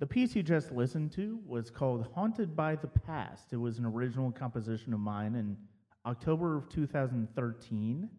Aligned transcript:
The 0.00 0.06
piece 0.06 0.34
you 0.34 0.42
just 0.42 0.72
listened 0.72 1.12
to 1.12 1.38
was 1.46 1.70
called 1.70 2.08
Haunted 2.16 2.56
by 2.56 2.74
the 2.74 2.88
Past. 2.88 3.52
It 3.52 3.58
was 3.58 3.78
an 3.78 3.86
original 3.86 4.32
composition 4.32 4.92
of 4.92 4.98
mine 4.98 5.36
in 5.36 5.56
October 6.04 6.56
of 6.56 6.68
2013, 6.68 8.10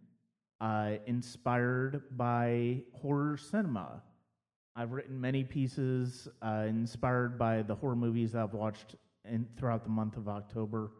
uh, 0.62 0.92
inspired 1.06 2.04
by 2.16 2.82
horror 2.94 3.36
cinema. 3.36 4.02
I've 4.78 4.94
written 4.94 5.20
many 5.20 5.44
pieces 5.44 6.30
uh, 6.42 6.64
inspired 6.66 7.38
by 7.38 7.62
the 7.62 7.76
horror 7.76 7.98
movies 7.98 8.36
I've 8.36 8.54
watched 8.54 8.96
in, 9.26 9.48
throughout 9.58 9.84
the 9.84 9.90
month 9.90 10.18
of 10.18 10.28
October 10.28 10.92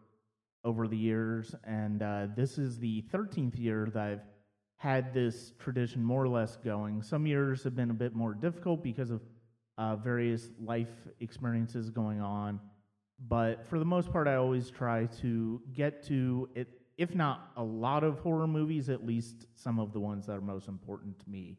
over 0.64 0.86
the 0.86 0.96
years, 0.96 1.54
and 1.64 2.02
uh, 2.02 2.26
this 2.36 2.58
is 2.58 2.78
the 2.78 3.02
13th 3.12 3.58
year 3.58 3.88
that 3.92 4.02
I've 4.02 4.20
had 4.76 5.12
this 5.12 5.52
tradition 5.58 6.02
more 6.02 6.22
or 6.22 6.28
less 6.28 6.56
going. 6.56 7.02
Some 7.02 7.26
years 7.26 7.64
have 7.64 7.74
been 7.74 7.90
a 7.90 7.94
bit 7.94 8.14
more 8.14 8.34
difficult 8.34 8.82
because 8.82 9.10
of 9.10 9.20
uh, 9.78 9.96
various 9.96 10.50
life 10.60 10.90
experiences 11.20 11.90
going 11.90 12.20
on, 12.20 12.60
but 13.28 13.66
for 13.66 13.78
the 13.78 13.84
most 13.84 14.12
part, 14.12 14.28
I 14.28 14.36
always 14.36 14.70
try 14.70 15.06
to 15.20 15.60
get 15.72 16.02
to 16.04 16.48
it, 16.54 16.68
if 16.98 17.14
not 17.14 17.52
a 17.56 17.62
lot 17.62 18.04
of 18.04 18.18
horror 18.20 18.46
movies, 18.46 18.88
at 18.88 19.06
least 19.06 19.46
some 19.54 19.78
of 19.78 19.92
the 19.92 20.00
ones 20.00 20.26
that 20.26 20.36
are 20.36 20.40
most 20.40 20.68
important 20.68 21.18
to 21.20 21.30
me. 21.30 21.58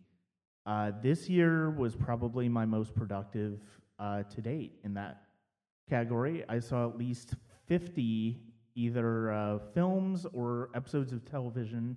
Uh, 0.66 0.92
this 1.02 1.30
year 1.30 1.72
was 1.72 1.96
probably 1.96 2.48
my 2.48 2.66
most 2.66 2.96
productive 2.96 3.60
uh, 4.00 4.24
to 4.24 4.42
date 4.42 4.80
in 4.84 4.94
that 4.94 5.24
category. 5.90 6.44
I 6.50 6.60
saw 6.60 6.88
at 6.88 6.98
least 6.98 7.36
50 7.68 8.40
either 8.76 9.32
uh, 9.32 9.60
films 9.74 10.26
or 10.34 10.70
episodes 10.76 11.14
of 11.14 11.30
television 11.30 11.96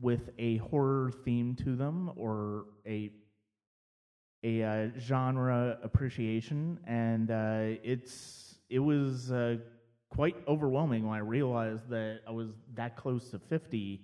with 0.00 0.30
a 0.38 0.56
horror 0.58 1.12
theme 1.24 1.54
to 1.56 1.76
them 1.76 2.10
or 2.16 2.66
a 2.86 3.10
a 4.44 4.62
uh, 4.62 4.88
genre 4.98 5.78
appreciation, 5.82 6.78
and 6.86 7.30
uh, 7.30 7.80
it's 7.82 8.56
it 8.68 8.78
was 8.78 9.32
uh, 9.32 9.56
quite 10.10 10.36
overwhelming 10.46 11.06
when 11.06 11.16
I 11.16 11.20
realized 11.20 11.88
that 11.88 12.20
I 12.28 12.30
was 12.30 12.50
that 12.74 12.94
close 12.94 13.30
to 13.30 13.38
50 13.38 14.02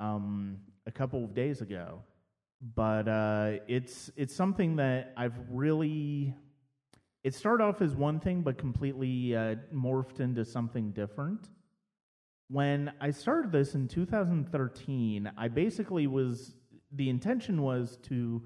um, 0.00 0.58
a 0.86 0.90
couple 0.90 1.22
of 1.24 1.34
days 1.34 1.60
ago. 1.60 2.02
But 2.74 3.06
uh, 3.06 3.52
it's 3.68 4.10
it's 4.16 4.34
something 4.34 4.76
that 4.76 5.14
I've 5.16 5.38
really 5.48 6.34
it 7.22 7.34
started 7.34 7.64
off 7.64 7.82
as 7.82 7.94
one 7.94 8.20
thing, 8.20 8.42
but 8.42 8.58
completely 8.58 9.36
uh, 9.36 9.56
morphed 9.74 10.20
into 10.20 10.44
something 10.44 10.90
different. 10.92 11.48
When 12.48 12.92
I 13.00 13.10
started 13.10 13.52
this 13.52 13.74
in 13.74 13.88
2013, 13.88 15.30
I 15.36 15.48
basically 15.48 16.06
was 16.06 16.54
the 16.92 17.08
intention 17.08 17.62
was 17.62 17.98
to 18.04 18.42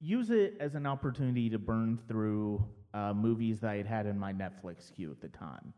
use 0.00 0.30
it 0.30 0.54
as 0.60 0.74
an 0.74 0.86
opportunity 0.86 1.50
to 1.50 1.58
burn 1.58 1.98
through 2.06 2.64
uh, 2.94 3.12
movies 3.12 3.60
that 3.60 3.70
I 3.70 3.76
had 3.76 3.86
had 3.86 4.06
in 4.06 4.18
my 4.18 4.32
Netflix 4.32 4.94
queue 4.94 5.10
at 5.10 5.20
the 5.20 5.28
time. 5.28 5.72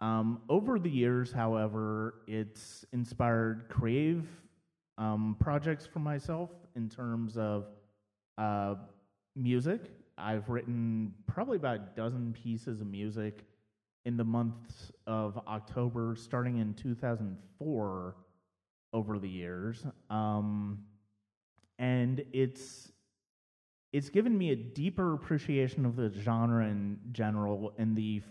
Um, 0.00 0.42
over 0.48 0.78
the 0.78 0.90
years, 0.90 1.32
however, 1.32 2.22
it's 2.26 2.84
inspired 2.92 3.68
creative 3.68 4.26
um, 4.98 5.36
projects 5.38 5.86
for 5.86 5.98
myself 5.98 6.50
in 6.74 6.88
terms 6.88 7.36
of 7.36 7.66
uh, 8.38 8.74
music. 9.36 9.90
I've 10.20 10.48
written 10.48 11.14
probably 11.26 11.56
about 11.56 11.76
a 11.76 11.88
dozen 11.96 12.32
pieces 12.32 12.80
of 12.80 12.86
music 12.86 13.44
in 14.04 14.16
the 14.16 14.24
months 14.24 14.92
of 15.06 15.38
October, 15.46 16.14
starting 16.16 16.58
in 16.58 16.74
2004 16.74 18.16
over 18.92 19.18
the 19.18 19.28
years. 19.28 19.84
Um, 20.08 20.84
and 21.78 22.24
it's 22.32 22.92
it's 23.92 24.08
given 24.08 24.36
me 24.36 24.50
a 24.52 24.56
deeper 24.56 25.14
appreciation 25.14 25.84
of 25.84 25.96
the 25.96 26.10
genre 26.10 26.64
in 26.64 26.98
general 27.12 27.72
and 27.76 27.96
the 27.96 28.22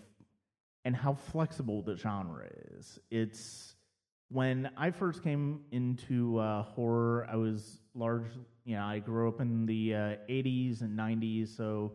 and 0.86 0.96
how 0.96 1.14
flexible 1.14 1.82
the 1.82 1.96
genre 1.96 2.48
is. 2.78 3.00
It's 3.12 3.76
when 4.30 4.70
I 4.78 4.92
first 4.92 5.24
came 5.24 5.62
into 5.72 6.38
uh, 6.38 6.64
horror, 6.64 7.28
I 7.30 7.36
was 7.36 7.80
large. 7.96 8.28
You 8.64 8.76
know, 8.76 8.84
I 8.84 9.00
grew 9.00 9.28
up 9.28 9.42
in 9.42 9.66
the 9.66 9.96
uh, 9.96 9.98
'80s 10.30 10.82
and 10.82 10.98
'90s, 10.98 11.56
so 11.56 11.94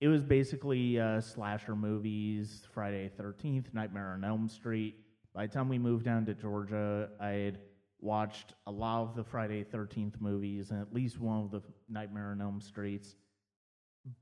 it 0.00 0.08
was 0.08 0.22
basically 0.22 0.98
uh, 0.98 1.20
slasher 1.20 1.76
movies, 1.76 2.62
Friday 2.72 3.10
Thirteenth, 3.16 3.68
Nightmare 3.72 4.14
on 4.14 4.24
Elm 4.24 4.48
Street. 4.48 4.96
By 5.34 5.46
the 5.46 5.52
time 5.52 5.68
we 5.68 5.78
moved 5.78 6.04
down 6.04 6.24
to 6.26 6.34
Georgia, 6.34 7.10
I 7.20 7.30
had 7.30 7.58
watched 8.00 8.54
a 8.66 8.70
lot 8.70 9.02
of 9.02 9.14
the 9.14 9.24
Friday 9.24 9.62
Thirteenth 9.62 10.16
movies 10.20 10.70
and 10.70 10.80
at 10.80 10.92
least 10.94 11.20
one 11.20 11.42
of 11.42 11.50
the 11.50 11.62
Nightmare 11.88 12.30
on 12.30 12.40
Elm 12.40 12.60
Streets. 12.60 13.16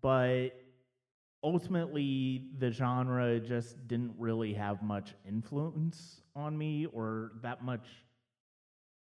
But 0.01 0.51
ultimately 1.43 2.45
the 2.59 2.71
genre 2.71 3.41
just 3.41 3.87
didn't 3.89 4.15
really 4.19 4.55
have 4.55 4.83
much 4.83 5.15
influence 5.27 6.23
on 6.37 6.57
me 6.57 6.87
or 6.93 7.33
that 7.43 7.65
much 7.65 7.87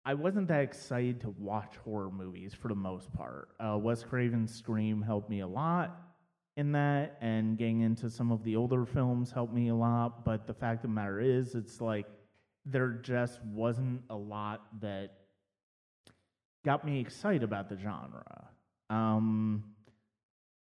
I 0.04 0.14
wasn't 0.14 0.48
that 0.48 0.62
excited 0.62 1.20
to 1.20 1.30
watch 1.38 1.76
horror 1.84 2.10
movies 2.10 2.52
for 2.52 2.66
the 2.66 2.74
most 2.74 3.12
part. 3.12 3.50
Uh, 3.60 3.78
Wes 3.78 4.02
Craven's 4.02 4.52
Scream 4.52 5.00
helped 5.00 5.30
me 5.30 5.40
a 5.40 5.46
lot 5.46 5.96
in 6.56 6.72
that, 6.72 7.16
and 7.20 7.56
getting 7.56 7.82
into 7.82 8.10
some 8.10 8.32
of 8.32 8.42
the 8.42 8.56
older 8.56 8.84
films 8.84 9.30
helped 9.30 9.54
me 9.54 9.68
a 9.68 9.74
lot. 9.74 10.24
But 10.24 10.48
the 10.48 10.54
fact 10.54 10.84
of 10.84 10.90
the 10.90 10.94
matter 10.94 11.20
is, 11.20 11.54
it's 11.54 11.80
like 11.80 12.06
there 12.66 12.90
just 12.90 13.42
wasn't 13.44 14.02
a 14.10 14.16
lot 14.16 14.62
that 14.80 15.10
got 16.64 16.84
me 16.84 17.00
excited 17.00 17.44
about 17.44 17.68
the 17.68 17.78
genre. 17.78 18.48
Um, 18.90 19.71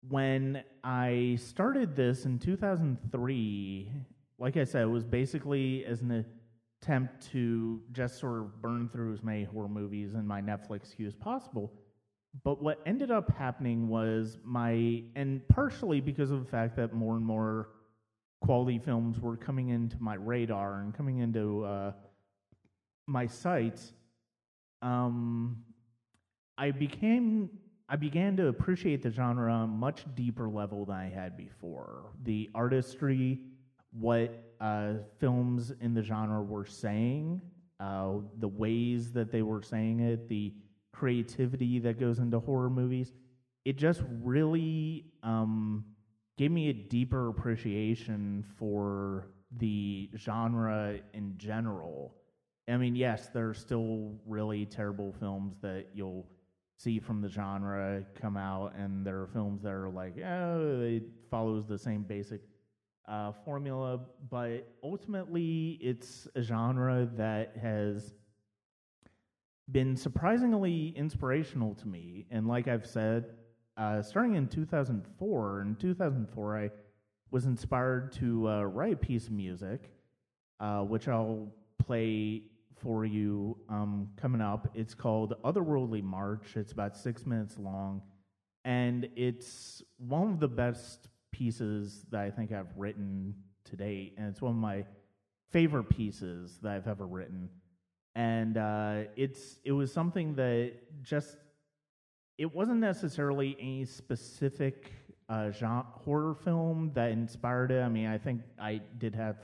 when 0.08 0.62
I 0.82 1.38
started 1.40 1.94
this 1.94 2.24
in 2.24 2.38
2003, 2.38 3.92
like 4.38 4.56
I 4.56 4.64
said, 4.64 4.82
it 4.82 4.86
was 4.86 5.04
basically 5.04 5.84
as 5.84 6.00
an 6.00 6.24
attempt 6.82 7.30
to 7.32 7.82
just 7.92 8.18
sort 8.18 8.40
of 8.40 8.62
burn 8.62 8.88
through 8.88 9.12
as 9.12 9.22
many 9.22 9.44
horror 9.44 9.68
movies 9.68 10.14
in 10.14 10.26
my 10.26 10.40
Netflix 10.40 10.96
queue 10.96 11.06
as 11.06 11.14
possible. 11.14 11.72
But 12.44 12.62
what 12.62 12.80
ended 12.86 13.10
up 13.10 13.30
happening 13.36 13.88
was 13.88 14.38
my, 14.44 15.02
and 15.16 15.46
partially 15.48 16.00
because 16.00 16.30
of 16.30 16.44
the 16.44 16.50
fact 16.50 16.76
that 16.76 16.94
more 16.94 17.16
and 17.16 17.24
more 17.24 17.68
quality 18.40 18.78
films 18.78 19.20
were 19.20 19.36
coming 19.36 19.68
into 19.68 19.96
my 20.00 20.14
radar 20.14 20.80
and 20.80 20.94
coming 20.94 21.18
into 21.18 21.64
uh, 21.64 21.92
my 23.06 23.26
sights, 23.26 23.92
um, 24.80 25.64
I 26.56 26.70
became 26.70 27.50
I 27.92 27.96
began 27.96 28.36
to 28.36 28.46
appreciate 28.46 29.02
the 29.02 29.10
genre 29.10 29.52
on 29.52 29.62
a 29.64 29.66
much 29.66 30.04
deeper 30.14 30.48
level 30.48 30.84
than 30.84 30.94
I 30.94 31.08
had 31.08 31.36
before. 31.36 32.12
The 32.22 32.48
artistry, 32.54 33.40
what 33.90 34.54
uh, 34.60 34.92
films 35.18 35.72
in 35.80 35.92
the 35.92 36.02
genre 36.02 36.40
were 36.40 36.64
saying, 36.64 37.42
uh, 37.80 38.12
the 38.38 38.46
ways 38.46 39.10
that 39.12 39.32
they 39.32 39.42
were 39.42 39.60
saying 39.60 39.98
it, 40.00 40.28
the 40.28 40.54
creativity 40.92 41.80
that 41.80 41.98
goes 41.98 42.20
into 42.20 42.38
horror 42.38 42.70
movies, 42.70 43.12
it 43.64 43.76
just 43.76 44.02
really 44.22 45.06
um, 45.24 45.84
gave 46.38 46.52
me 46.52 46.68
a 46.68 46.72
deeper 46.72 47.28
appreciation 47.28 48.44
for 48.56 49.32
the 49.56 50.08
genre 50.16 51.00
in 51.12 51.34
general. 51.38 52.14
I 52.68 52.76
mean, 52.76 52.94
yes, 52.94 53.30
there 53.34 53.48
are 53.48 53.54
still 53.54 54.14
really 54.26 54.64
terrible 54.64 55.12
films 55.18 55.56
that 55.60 55.88
you'll 55.92 56.24
see 56.80 56.98
from 56.98 57.20
the 57.20 57.28
genre 57.28 58.02
come 58.20 58.36
out, 58.36 58.74
and 58.74 59.06
there 59.06 59.20
are 59.20 59.26
films 59.26 59.62
that 59.62 59.72
are 59.72 59.90
like, 59.90 60.14
oh, 60.18 60.80
it 60.80 61.02
follows 61.30 61.66
the 61.66 61.78
same 61.78 62.02
basic 62.02 62.40
uh, 63.06 63.32
formula, 63.44 64.00
but 64.30 64.66
ultimately, 64.82 65.78
it's 65.82 66.26
a 66.34 66.42
genre 66.42 67.06
that 67.16 67.54
has 67.60 68.14
been 69.70 69.94
surprisingly 69.94 70.94
inspirational 70.96 71.74
to 71.74 71.86
me. 71.86 72.26
And 72.30 72.48
like 72.48 72.66
I've 72.66 72.86
said, 72.86 73.26
uh, 73.76 74.00
starting 74.00 74.36
in 74.36 74.48
2004, 74.48 75.60
in 75.60 75.76
2004, 75.76 76.58
I 76.58 76.70
was 77.30 77.44
inspired 77.44 78.12
to 78.12 78.48
uh, 78.48 78.62
write 78.62 78.94
a 78.94 78.96
piece 78.96 79.26
of 79.26 79.32
music, 79.32 79.90
uh, 80.60 80.80
which 80.80 81.08
I'll 81.08 81.52
play 81.78 82.42
for 82.82 83.04
you 83.04 83.56
um, 83.68 84.08
coming 84.16 84.40
up. 84.40 84.68
It's 84.74 84.94
called 84.94 85.34
Otherworldly 85.44 86.02
March. 86.02 86.56
It's 86.56 86.72
about 86.72 86.96
six 86.96 87.26
minutes 87.26 87.58
long, 87.58 88.02
and 88.64 89.08
it's 89.16 89.82
one 89.98 90.30
of 90.30 90.40
the 90.40 90.48
best 90.48 91.08
pieces 91.30 92.04
that 92.10 92.20
I 92.20 92.30
think 92.30 92.52
I've 92.52 92.76
written 92.76 93.34
to 93.64 93.76
date, 93.76 94.14
and 94.16 94.28
it's 94.28 94.40
one 94.40 94.52
of 94.52 94.58
my 94.58 94.84
favorite 95.50 95.88
pieces 95.88 96.58
that 96.62 96.72
I've 96.72 96.88
ever 96.88 97.06
written. 97.06 97.48
And 98.14 98.56
uh, 98.56 99.02
it's 99.16 99.58
it 99.64 99.72
was 99.72 99.92
something 99.92 100.34
that 100.34 100.72
just 101.02 101.36
it 102.38 102.52
wasn't 102.54 102.80
necessarily 102.80 103.56
any 103.60 103.84
specific 103.84 104.92
uh, 105.28 105.50
genre 105.50 105.86
horror 105.92 106.34
film 106.34 106.90
that 106.94 107.10
inspired 107.10 107.70
it. 107.70 107.82
I 107.82 107.88
mean, 107.88 108.06
I 108.06 108.18
think 108.18 108.42
I 108.58 108.80
did 108.98 109.14
have 109.14 109.36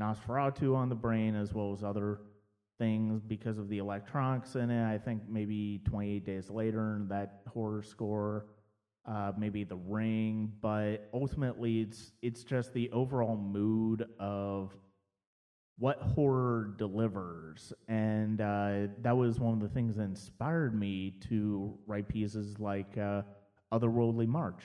Nosferatu 0.00 0.74
on 0.74 0.88
the 0.88 0.94
brain 0.94 1.36
as 1.36 1.52
well 1.52 1.72
as 1.72 1.84
other 1.84 2.20
things 2.80 3.22
because 3.22 3.58
of 3.58 3.68
the 3.68 3.78
electronics 3.78 4.56
in 4.56 4.70
it. 4.70 4.92
I 4.92 4.98
think 4.98 5.22
maybe 5.28 5.80
28 5.84 6.24
days 6.26 6.50
later, 6.50 7.02
that 7.08 7.42
horror 7.46 7.82
score, 7.82 8.46
uh, 9.06 9.32
maybe 9.38 9.62
The 9.62 9.76
Ring, 9.76 10.50
but 10.60 11.08
ultimately 11.14 11.82
it's 11.82 12.12
it's 12.22 12.42
just 12.42 12.72
the 12.72 12.90
overall 12.90 13.36
mood 13.36 14.08
of 14.18 14.74
what 15.78 15.98
horror 15.98 16.74
delivers, 16.76 17.72
and 17.88 18.40
uh, 18.40 18.88
that 19.02 19.16
was 19.16 19.38
one 19.38 19.54
of 19.54 19.60
the 19.60 19.68
things 19.68 19.96
that 19.96 20.02
inspired 20.02 20.78
me 20.78 21.14
to 21.28 21.78
write 21.86 22.08
pieces 22.08 22.58
like 22.58 22.98
uh, 22.98 23.22
Otherworldly 23.72 24.26
March. 24.26 24.62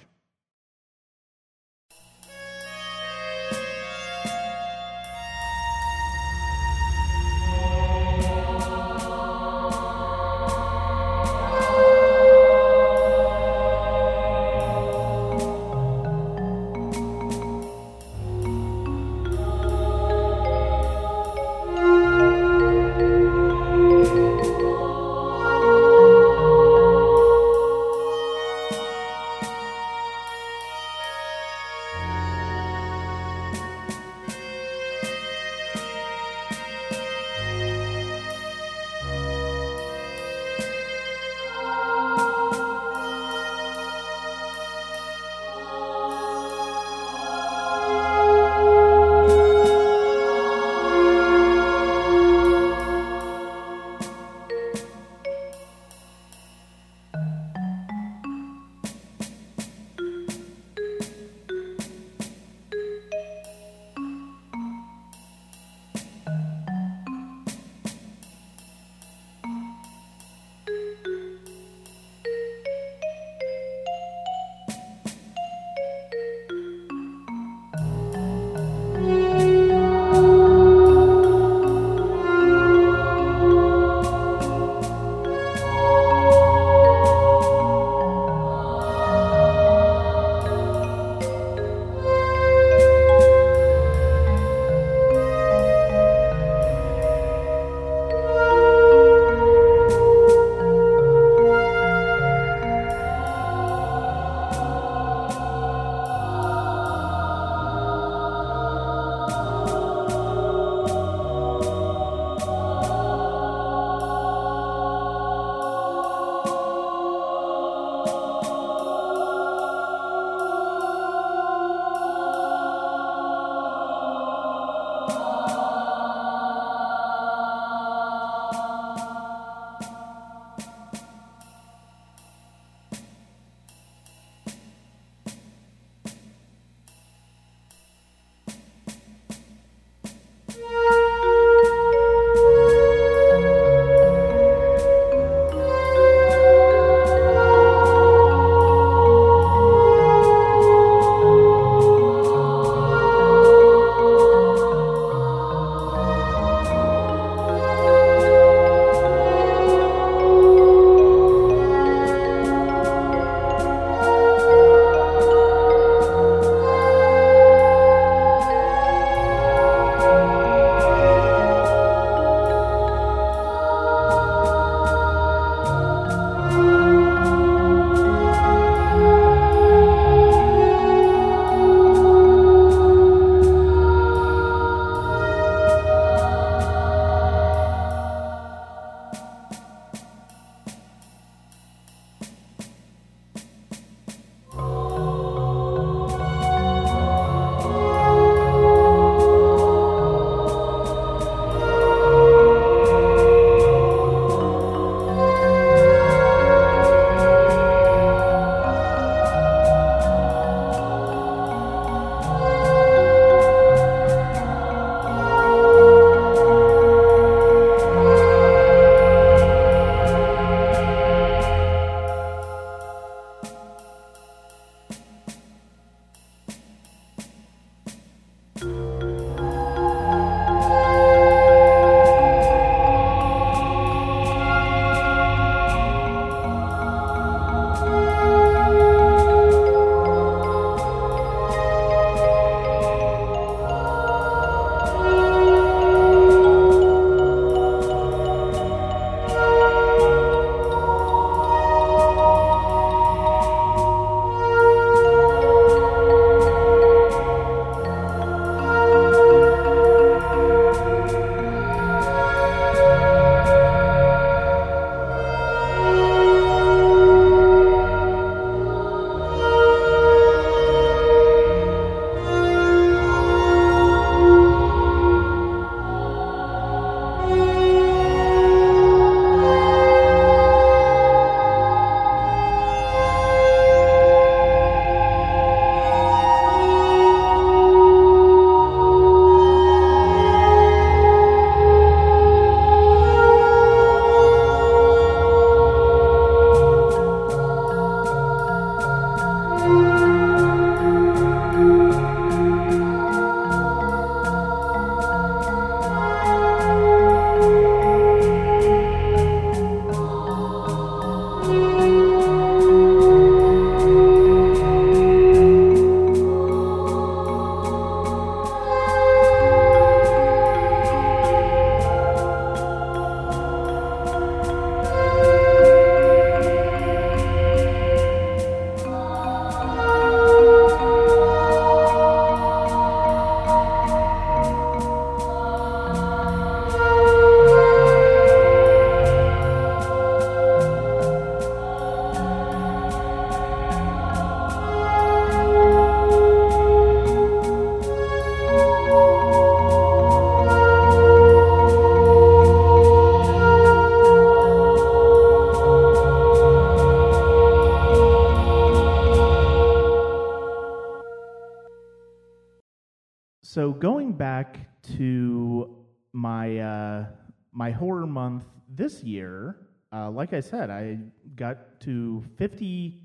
My 367.56 367.72
horror 367.72 368.06
month 368.06 368.44
this 368.70 369.02
year, 369.02 369.56
uh, 369.94 370.12
like 370.12 370.34
I 370.34 370.42
said, 370.42 370.70
I 370.70 371.00
got 371.36 371.80
to 371.82 372.24
50 372.38 373.02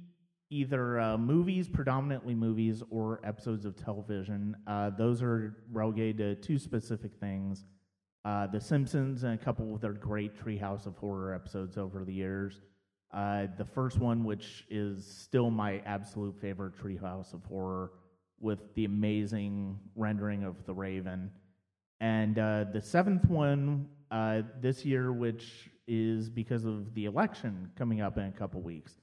either 0.50 0.99
uh, 0.99 1.16
movies, 1.16 1.69
predominantly 1.69 2.35
movies, 2.35 2.83
or 2.90 3.21
episodes 3.23 3.64
of 3.64 3.76
television. 3.76 4.57
Uh, 4.66 4.90
those 4.90 5.23
are 5.23 5.54
relegated 5.71 6.19
to 6.19 6.35
two 6.35 6.59
specific 6.59 7.14
things 7.14 7.64
uh, 8.25 8.47
The 8.49 8.61
Simpsons 8.61 9.23
and 9.23 9.35
a 9.35 9.42
couple 9.42 9.75
of 9.75 9.80
their 9.80 9.92
great 9.92 10.37
Treehouse 10.37 10.85
of 10.85 10.97
Horror 10.99 11.33
episodes 11.33 11.78
over 11.78 12.04
the 12.04 12.12
years. 12.12 12.61
Uh, 13.14 13.47
the 13.57 13.64
first 13.64 13.99
one, 13.99 14.25
which 14.25 14.66
is 14.69 15.07
still 15.07 15.50
my 15.50 15.80
absolute 15.87 16.38
favorite 16.40 16.75
Treehouse 16.76 17.33
of 17.33 17.45
Horror, 17.45 17.92
with 18.40 18.75
the 18.75 18.85
amazing 18.85 19.78
rendering 19.95 20.45
of 20.45 20.66
the 20.66 20.75
Raven. 20.75 21.30
And 22.00 22.38
uh, 22.38 22.64
the 22.73 22.80
seventh 22.80 23.26
one 23.26 23.88
uh, 24.11 24.43
this 24.61 24.85
year, 24.85 25.12
which 25.12 25.71
is 25.87 26.29
because 26.29 26.64
of 26.64 26.95
the 26.95 27.05
election 27.05 27.71
coming 27.76 28.00
up 28.00 28.19
in 28.19 28.25
a 28.25 28.33
couple 28.33 28.61
weeks. 28.61 28.95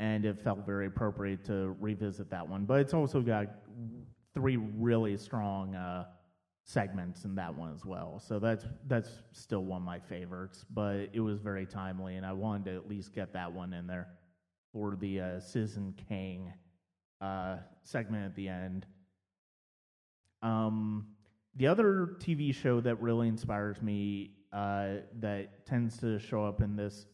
And 0.00 0.24
it 0.24 0.40
felt 0.40 0.66
very 0.66 0.86
appropriate 0.86 1.44
to 1.46 1.76
revisit 1.80 2.30
that 2.30 2.48
one. 2.48 2.64
But 2.64 2.80
it's 2.80 2.94
also 2.94 3.20
got 3.20 3.46
three 4.34 4.56
really 4.56 5.16
strong 5.16 5.74
uh, 5.74 6.06
segments 6.64 7.24
in 7.24 7.34
that 7.36 7.54
one 7.54 7.72
as 7.72 7.84
well. 7.84 8.18
So 8.18 8.38
that's 8.38 8.66
that's 8.88 9.10
still 9.32 9.64
one 9.64 9.82
of 9.82 9.84
my 9.84 10.00
favorites. 10.00 10.64
But 10.68 11.10
it 11.12 11.20
was 11.20 11.38
very 11.38 11.66
timely, 11.66 12.16
and 12.16 12.26
I 12.26 12.32
wanted 12.32 12.64
to 12.66 12.76
at 12.76 12.88
least 12.88 13.14
get 13.14 13.32
that 13.34 13.52
one 13.52 13.72
in 13.72 13.86
there 13.86 14.08
for 14.72 14.96
the 14.96 15.20
uh, 15.20 15.40
Citizen 15.40 15.94
Kang 16.08 16.52
uh, 17.20 17.58
segment 17.82 18.24
at 18.24 18.34
the 18.34 18.48
end. 18.48 18.86
Um, 20.42 21.06
the 21.56 21.68
other 21.68 22.16
TV 22.18 22.52
show 22.52 22.80
that 22.80 23.00
really 23.00 23.28
inspires 23.28 23.80
me 23.80 24.32
uh, 24.54 25.00
that 25.18 25.66
tends 25.66 25.98
to 25.98 26.18
show 26.18 26.44
up 26.44 26.62
in 26.62 26.76
this 26.76 27.06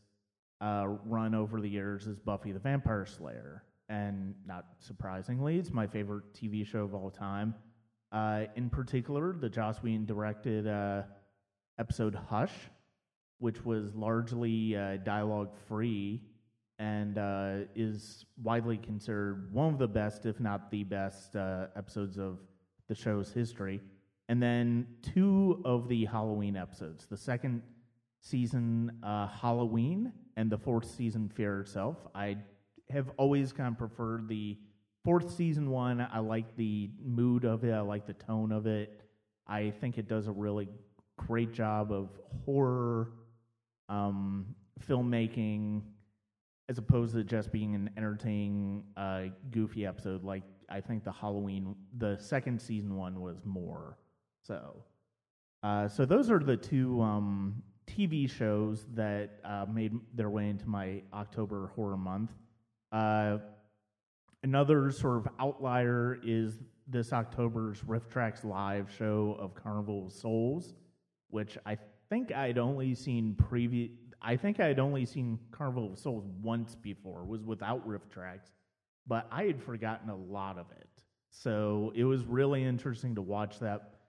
uh, 0.60 0.84
run 1.06 1.34
over 1.34 1.60
the 1.60 1.68
years 1.68 2.06
is 2.06 2.18
Buffy 2.18 2.52
the 2.52 2.58
Vampire 2.58 3.06
Slayer. 3.06 3.64
And 3.88 4.34
not 4.46 4.66
surprisingly, 4.78 5.58
it's 5.58 5.72
my 5.72 5.86
favorite 5.86 6.34
TV 6.34 6.66
show 6.66 6.84
of 6.84 6.94
all 6.94 7.10
time. 7.10 7.54
Uh, 8.12 8.44
in 8.56 8.68
particular, 8.68 9.32
the 9.32 9.48
Joss 9.48 9.78
Whedon 9.78 10.04
directed 10.04 10.66
uh, 10.66 11.02
episode 11.78 12.14
Hush, 12.14 12.52
which 13.38 13.64
was 13.64 13.94
largely 13.94 14.76
uh, 14.76 14.98
dialogue 14.98 15.56
free 15.66 16.20
and 16.78 17.18
uh, 17.18 17.66
is 17.74 18.26
widely 18.42 18.76
considered 18.76 19.52
one 19.52 19.72
of 19.72 19.78
the 19.78 19.88
best, 19.88 20.26
if 20.26 20.40
not 20.40 20.70
the 20.70 20.84
best, 20.84 21.36
episodes 21.36 22.18
of 22.18 22.38
the 22.88 22.94
show's 22.94 23.32
history 23.32 23.80
and 24.30 24.40
then 24.40 24.86
two 25.02 25.60
of 25.64 25.88
the 25.88 26.04
Halloween 26.04 26.56
episodes. 26.56 27.04
The 27.04 27.16
second 27.16 27.62
season, 28.20 28.92
uh, 29.02 29.26
Halloween, 29.26 30.12
and 30.36 30.48
the 30.48 30.56
fourth 30.56 30.88
season, 30.88 31.28
Fear 31.28 31.62
itself. 31.62 31.96
I 32.14 32.36
have 32.90 33.10
always 33.16 33.52
kind 33.52 33.72
of 33.72 33.76
preferred 33.76 34.28
the 34.28 34.56
fourth 35.04 35.34
season 35.34 35.68
one. 35.68 36.06
I 36.12 36.20
like 36.20 36.56
the 36.56 36.90
mood 37.04 37.44
of 37.44 37.64
it. 37.64 37.72
I 37.72 37.80
like 37.80 38.06
the 38.06 38.12
tone 38.12 38.52
of 38.52 38.68
it. 38.68 39.02
I 39.48 39.72
think 39.80 39.98
it 39.98 40.06
does 40.06 40.28
a 40.28 40.32
really 40.32 40.68
great 41.16 41.52
job 41.52 41.90
of 41.90 42.10
horror 42.46 43.10
um, 43.88 44.54
filmmaking, 44.88 45.82
as 46.68 46.78
opposed 46.78 47.14
to 47.16 47.24
just 47.24 47.50
being 47.50 47.74
an 47.74 47.90
entertaining, 47.96 48.84
uh, 48.96 49.22
goofy 49.50 49.86
episode. 49.86 50.22
Like 50.22 50.44
I 50.68 50.80
think 50.80 51.02
the 51.02 51.10
Halloween, 51.10 51.74
the 51.98 52.16
second 52.20 52.62
season 52.62 52.94
one 52.94 53.20
was 53.20 53.40
more. 53.44 53.98
So, 54.42 54.82
uh, 55.62 55.88
so 55.88 56.04
those 56.04 56.30
are 56.30 56.38
the 56.38 56.56
two 56.56 57.00
um, 57.00 57.62
TV 57.86 58.28
shows 58.30 58.86
that 58.94 59.40
uh, 59.44 59.66
made 59.70 59.92
their 60.14 60.30
way 60.30 60.48
into 60.48 60.68
my 60.68 61.02
October 61.12 61.70
horror 61.74 61.96
month. 61.96 62.30
Uh, 62.92 63.38
another 64.42 64.90
sort 64.90 65.18
of 65.18 65.28
outlier 65.38 66.18
is 66.24 66.58
this 66.88 67.12
October's 67.12 67.80
RiffTrax 67.82 68.44
live 68.44 68.90
show 68.96 69.36
of 69.38 69.54
Carnival 69.54 70.06
of 70.06 70.12
Souls, 70.12 70.74
which 71.28 71.56
I 71.64 71.78
think 72.08 72.32
I'd 72.32 72.58
only 72.58 72.94
seen 72.94 73.34
previous. 73.34 73.90
I 74.22 74.36
think 74.36 74.60
I 74.60 74.66
had 74.66 74.78
only 74.78 75.06
seen 75.06 75.38
Carnival 75.50 75.92
of 75.92 75.98
Souls 75.98 76.24
once 76.42 76.74
before. 76.74 77.24
Was 77.24 77.42
without 77.42 77.86
RiffTrax, 77.86 78.50
but 79.06 79.26
I 79.30 79.44
had 79.44 79.62
forgotten 79.62 80.10
a 80.10 80.16
lot 80.16 80.58
of 80.58 80.66
it. 80.72 80.88
So 81.30 81.92
it 81.94 82.04
was 82.04 82.24
really 82.24 82.64
interesting 82.64 83.14
to 83.14 83.22
watch 83.22 83.60
that 83.60 83.99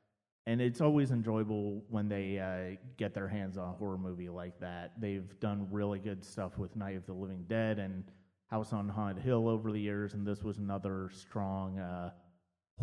and 0.47 0.59
it's 0.59 0.81
always 0.81 1.11
enjoyable 1.11 1.83
when 1.89 2.09
they 2.09 2.39
uh, 2.39 2.77
get 2.97 3.13
their 3.13 3.27
hands 3.27 3.57
on 3.57 3.69
a 3.69 3.71
horror 3.73 3.97
movie 3.97 4.29
like 4.29 4.59
that. 4.59 4.93
They've 4.99 5.39
done 5.39 5.67
really 5.69 5.99
good 5.99 6.25
stuff 6.25 6.57
with 6.57 6.75
Night 6.75 6.97
of 6.97 7.05
the 7.05 7.13
Living 7.13 7.45
Dead 7.47 7.77
and 7.77 8.03
House 8.47 8.73
on 8.73 8.89
Haunted 8.89 9.23
Hill 9.23 9.47
over 9.47 9.71
the 9.71 9.79
years, 9.79 10.13
and 10.13 10.25
this 10.25 10.43
was 10.43 10.57
another 10.57 11.09
strong 11.13 11.79
uh, 11.79 12.11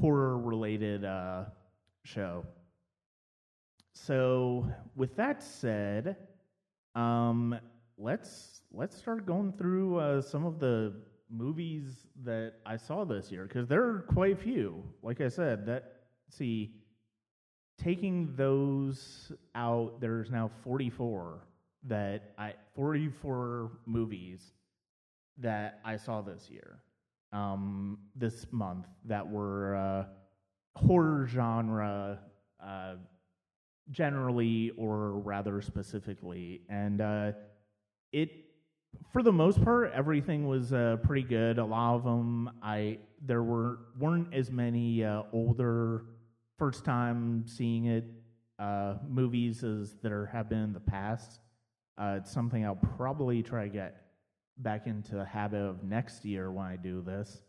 horror-related 0.00 1.04
uh, 1.04 1.44
show. 2.04 2.46
So, 3.92 4.70
with 4.94 5.16
that 5.16 5.42
said, 5.42 6.16
um, 6.94 7.58
let's 7.98 8.62
let's 8.72 8.96
start 8.96 9.26
going 9.26 9.52
through 9.52 9.98
uh, 9.98 10.22
some 10.22 10.46
of 10.46 10.60
the 10.60 10.94
movies 11.30 12.06
that 12.24 12.54
I 12.64 12.76
saw 12.76 13.04
this 13.04 13.30
year 13.30 13.44
because 13.44 13.68
there 13.68 13.82
are 13.82 14.06
quite 14.12 14.32
a 14.32 14.36
few. 14.36 14.82
Like 15.02 15.20
I 15.20 15.28
said, 15.28 15.66
that 15.66 15.92
see 16.30 16.77
taking 17.78 18.34
those 18.36 19.32
out, 19.54 20.00
there's 20.00 20.30
now 20.30 20.50
44 20.64 21.40
that 21.84 22.32
I 22.36 22.54
44 22.74 23.70
movies 23.86 24.52
that 25.38 25.80
I 25.84 25.96
saw 25.96 26.20
this 26.20 26.50
year, 26.50 26.80
um, 27.32 27.98
this 28.16 28.46
month 28.50 28.86
that 29.04 29.28
were 29.28 29.76
uh, 29.76 30.04
horror 30.74 31.26
genre, 31.26 32.18
uh, 32.64 32.94
generally 33.90 34.72
or 34.76 35.12
rather 35.20 35.62
specifically, 35.62 36.62
and 36.68 37.00
uh, 37.00 37.32
it 38.12 38.30
for 39.12 39.22
the 39.22 39.32
most 39.32 39.62
part 39.62 39.92
everything 39.94 40.48
was 40.48 40.72
uh, 40.72 40.96
pretty 41.02 41.22
good. 41.22 41.58
A 41.58 41.64
lot 41.64 41.94
of 41.94 42.04
them 42.04 42.50
I 42.62 42.98
there 43.24 43.42
were 43.42 43.78
weren't 43.98 44.34
as 44.34 44.50
many 44.50 45.04
uh, 45.04 45.22
older 45.32 46.04
first 46.58 46.84
time 46.84 47.44
seeing 47.46 47.86
it 47.86 48.04
uh, 48.58 48.94
movies 49.08 49.62
as 49.62 49.94
there 50.02 50.26
have 50.26 50.48
been 50.48 50.58
in 50.62 50.72
the 50.72 50.80
past. 50.80 51.40
Uh, 51.96 52.16
it's 52.18 52.30
something 52.30 52.64
I'll 52.64 52.74
probably 52.74 53.42
try 53.42 53.64
to 53.64 53.68
get 53.68 54.02
back 54.58 54.86
into 54.86 55.14
the 55.14 55.24
habit 55.24 55.60
of 55.60 55.84
next 55.84 56.24
year 56.24 56.50
when 56.50 56.66
I 56.66 56.76
do 56.76 57.00
this. 57.00 57.40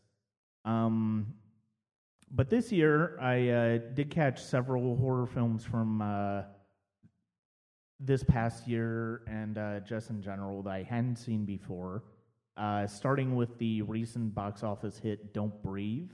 Um, 0.65 1.33
but 2.31 2.49
this 2.49 2.71
year, 2.71 3.19
I 3.19 3.49
uh, 3.49 3.77
did 3.95 4.11
catch 4.11 4.41
several 4.41 4.95
horror 4.95 5.25
films 5.25 5.65
from 5.65 6.01
uh, 6.01 6.43
this 7.99 8.23
past 8.23 8.67
year 8.67 9.23
and 9.27 9.57
uh, 9.57 9.79
just 9.79 10.11
in 10.11 10.21
general 10.21 10.61
that 10.63 10.69
I 10.69 10.83
hadn't 10.83 11.15
seen 11.15 11.45
before. 11.45 12.03
Uh, 12.55 12.85
starting 12.85 13.35
with 13.35 13.57
the 13.57 13.81
recent 13.83 14.35
box 14.35 14.63
office 14.63 14.99
hit 14.99 15.33
"Don't 15.33 15.63
Breathe." 15.63 16.11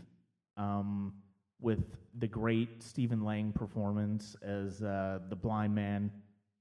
Um, 0.57 1.13
with 1.59 1.97
the 2.19 2.27
great 2.27 2.83
Stephen 2.83 3.23
Lang 3.23 3.51
performance 3.51 4.35
as 4.41 4.81
uh, 4.81 5.19
the 5.29 5.35
blind 5.35 5.73
man 5.73 6.11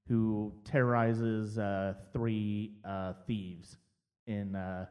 who 0.07 0.53
terrorizes 0.63 1.57
uh, 1.57 1.93
three 2.13 2.73
uh, 2.85 3.13
thieves 3.25 3.77
in 4.27 4.55
uh, 4.55 4.85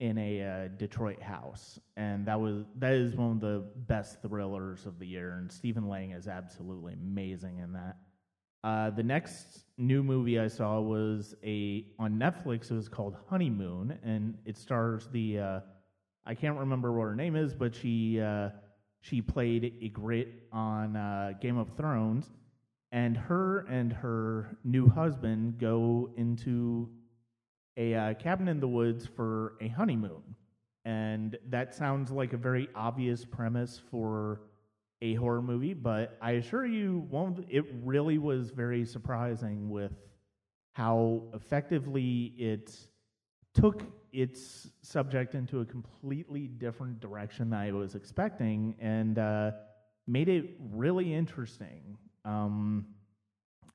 in 0.00 0.16
a 0.16 0.42
uh, 0.42 0.68
Detroit 0.76 1.20
house, 1.20 1.80
and 1.96 2.24
that 2.26 2.40
was 2.40 2.64
that 2.76 2.92
is 2.92 3.16
one 3.16 3.32
of 3.32 3.40
the 3.40 3.64
best 3.86 4.22
thrillers 4.22 4.86
of 4.86 4.98
the 4.98 5.06
year. 5.06 5.36
And 5.38 5.50
Stephen 5.50 5.88
Lang 5.88 6.12
is 6.12 6.28
absolutely 6.28 6.94
amazing 6.94 7.58
in 7.58 7.72
that. 7.72 7.96
Uh, 8.64 8.90
the 8.90 9.02
next 9.02 9.64
new 9.76 10.02
movie 10.02 10.38
I 10.38 10.48
saw 10.48 10.80
was 10.80 11.34
a 11.44 11.86
on 11.98 12.18
Netflix. 12.18 12.70
It 12.70 12.74
was 12.74 12.88
called 12.88 13.16
Honeymoon, 13.28 13.98
and 14.02 14.38
it 14.44 14.56
stars 14.56 15.08
the 15.12 15.62
I 16.28 16.34
can't 16.34 16.58
remember 16.58 16.92
what 16.92 17.04
her 17.04 17.16
name 17.16 17.36
is, 17.36 17.54
but 17.54 17.74
she 17.74 18.20
uh, 18.20 18.50
she 19.00 19.22
played 19.22 19.80
Ygritte 19.82 20.34
on 20.52 20.94
uh, 20.94 21.32
Game 21.40 21.56
of 21.56 21.74
Thrones, 21.74 22.30
and 22.92 23.16
her 23.16 23.60
and 23.60 23.90
her 23.94 24.58
new 24.62 24.90
husband 24.90 25.58
go 25.58 26.10
into 26.18 26.90
a 27.78 27.94
uh, 27.94 28.14
cabin 28.14 28.46
in 28.46 28.60
the 28.60 28.68
woods 28.68 29.06
for 29.06 29.54
a 29.62 29.68
honeymoon, 29.68 30.22
and 30.84 31.38
that 31.48 31.74
sounds 31.74 32.10
like 32.10 32.34
a 32.34 32.36
very 32.36 32.68
obvious 32.74 33.24
premise 33.24 33.80
for 33.90 34.42
a 35.00 35.14
horror 35.14 35.40
movie, 35.40 35.72
but 35.74 36.18
I 36.20 36.32
assure 36.32 36.66
you, 36.66 37.08
it 37.48 37.64
really 37.82 38.18
was 38.18 38.50
very 38.50 38.84
surprising 38.84 39.70
with 39.70 39.92
how 40.72 41.22
effectively 41.32 42.34
it 42.36 42.76
took 43.54 43.82
its 44.12 44.68
subject 44.82 45.34
into 45.34 45.60
a 45.60 45.64
completely 45.64 46.46
different 46.46 47.00
direction 47.00 47.50
than 47.50 47.58
I 47.58 47.72
was 47.72 47.94
expecting, 47.94 48.74
and 48.80 49.18
uh, 49.18 49.50
made 50.06 50.28
it 50.28 50.56
really 50.72 51.14
interesting. 51.14 51.98
Um, 52.24 52.86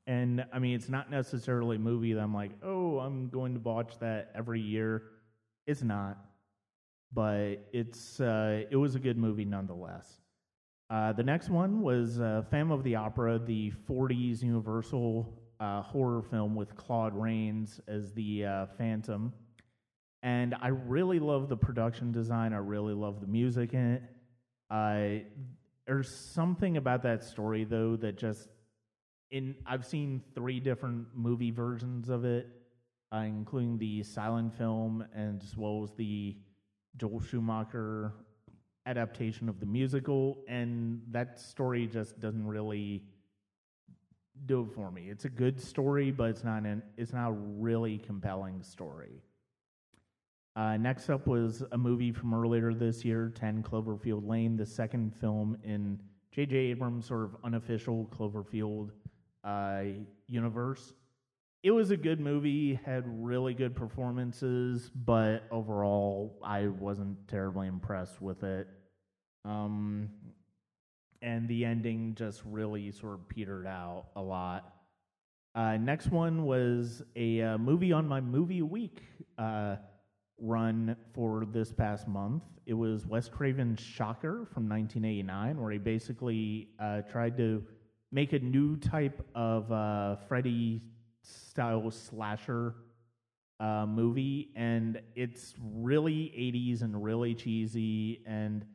and 0.05 0.45
I 0.51 0.59
mean, 0.59 0.75
it's 0.75 0.89
not 0.89 1.09
necessarily 1.09 1.77
a 1.77 1.79
movie 1.79 2.13
that 2.13 2.21
I'm 2.21 2.33
like, 2.33 2.51
oh, 2.61 2.99
I'm 2.99 3.29
going 3.29 3.53
to 3.53 3.59
watch 3.59 3.97
that 3.99 4.31
every 4.35 4.59
year. 4.59 5.03
It's 5.65 5.81
not, 5.81 6.17
but 7.13 7.69
it's 7.71 8.19
uh, 8.19 8.63
it 8.69 8.75
was 8.75 8.95
a 8.95 8.99
good 8.99 9.17
movie 9.17 9.45
nonetheless. 9.45 10.19
Uh, 10.89 11.13
the 11.13 11.23
next 11.23 11.49
one 11.49 11.81
was 11.81 12.19
uh, 12.19 12.43
of 12.51 12.83
the 12.83 12.95
Opera, 12.95 13.39
the 13.39 13.71
40s 13.89 14.43
Universal 14.43 15.33
uh, 15.59 15.81
horror 15.81 16.21
film 16.21 16.55
with 16.55 16.75
Claude 16.75 17.15
Rains 17.15 17.79
as 17.87 18.11
the 18.13 18.45
uh, 18.45 18.65
Phantom. 18.77 19.33
And 20.23 20.55
I 20.61 20.69
really 20.69 21.19
love 21.19 21.49
the 21.49 21.57
production 21.57 22.13
design. 22.13 22.53
I 22.53 22.57
really 22.57 22.93
love 22.93 23.19
the 23.19 23.27
music 23.27 23.73
in 23.73 23.91
it. 23.91 24.03
Uh, 24.71 25.25
there's 25.85 26.09
something 26.33 26.77
about 26.77 27.03
that 27.03 27.23
story 27.25 27.65
though 27.65 27.97
that 27.97 28.17
just 28.17 28.47
in 29.31 29.55
I've 29.65 29.85
seen 29.85 30.21
three 30.33 30.61
different 30.61 31.07
movie 31.13 31.51
versions 31.51 32.07
of 32.07 32.23
it, 32.23 32.47
uh, 33.13 33.17
including 33.17 33.77
the 33.77 34.01
silent 34.03 34.55
film 34.57 35.05
and 35.13 35.43
as 35.43 35.57
well 35.57 35.83
as 35.83 35.91
the 35.97 36.37
Joel 36.95 37.19
Schumacher 37.19 38.13
adaptation 38.85 39.49
of 39.49 39.59
the 39.59 39.65
musical, 39.65 40.37
and 40.47 41.01
that 41.11 41.39
story 41.39 41.85
just 41.85 42.19
doesn't 42.19 42.47
really 42.47 43.03
do 44.45 44.61
it 44.61 44.73
for 44.73 44.89
me. 44.89 45.09
It's 45.09 45.25
a 45.25 45.29
good 45.29 45.59
story, 45.59 46.11
but 46.11 46.29
it's 46.29 46.43
not 46.45 46.63
an 46.63 46.81
it's 46.95 47.11
not 47.11 47.29
a 47.29 47.33
really 47.33 47.97
compelling 47.97 48.63
story. 48.63 49.21
Uh, 50.55 50.77
next 50.77 51.09
up 51.09 51.25
was 51.25 51.63
a 51.71 51.77
movie 51.77 52.11
from 52.11 52.33
earlier 52.33 52.73
this 52.73 53.03
year, 53.03 53.31
10 53.35 53.63
Cloverfield 53.63 54.27
Lane, 54.27 54.55
the 54.55 54.65
second 54.65 55.15
film 55.19 55.57
in 55.63 55.99
J.J. 56.31 56.55
Abrams' 56.55 57.07
sort 57.07 57.23
of 57.23 57.35
unofficial 57.43 58.07
Cloverfield 58.11 58.91
uh, 59.43 59.83
universe. 60.27 60.93
It 61.63 61.71
was 61.71 61.91
a 61.91 61.97
good 61.97 62.19
movie, 62.19 62.79
had 62.85 63.03
really 63.07 63.53
good 63.53 63.75
performances, 63.75 64.91
but 64.93 65.43
overall, 65.49 66.37
I 66.43 66.67
wasn't 66.67 67.27
terribly 67.27 67.67
impressed 67.67 68.21
with 68.21 68.43
it. 68.43 68.67
Um, 69.45 70.09
and 71.21 71.47
the 71.47 71.65
ending 71.65 72.15
just 72.15 72.41
really 72.45 72.91
sort 72.91 73.13
of 73.13 73.29
petered 73.29 73.65
out 73.65 74.07
a 74.15 74.21
lot. 74.21 74.73
Uh, 75.55 75.77
next 75.77 76.07
one 76.07 76.43
was 76.43 77.01
a 77.15 77.41
uh, 77.41 77.57
movie 77.57 77.93
on 77.93 78.07
my 78.07 78.19
movie 78.19 78.61
week. 78.61 79.03
Uh, 79.37 79.77
run 80.39 80.95
for 81.13 81.45
this 81.45 81.71
past 81.71 82.07
month. 82.07 82.43
It 82.65 82.73
was 82.73 83.05
Wes 83.05 83.27
Craven's 83.27 83.79
Shocker 83.79 84.47
from 84.53 84.69
1989, 84.69 85.59
where 85.61 85.71
he 85.71 85.77
basically 85.77 86.69
uh, 86.79 87.01
tried 87.01 87.37
to 87.37 87.63
make 88.11 88.33
a 88.33 88.39
new 88.39 88.77
type 88.77 89.25
of 89.35 89.71
uh, 89.71 90.15
Freddy 90.27 90.81
style 91.21 91.89
slasher 91.91 92.75
uh, 93.59 93.85
movie, 93.85 94.51
and 94.55 95.01
it's 95.15 95.55
really 95.61 96.33
80s 96.37 96.81
and 96.81 97.03
really 97.03 97.33
cheesy, 97.33 98.21
and 98.25 98.65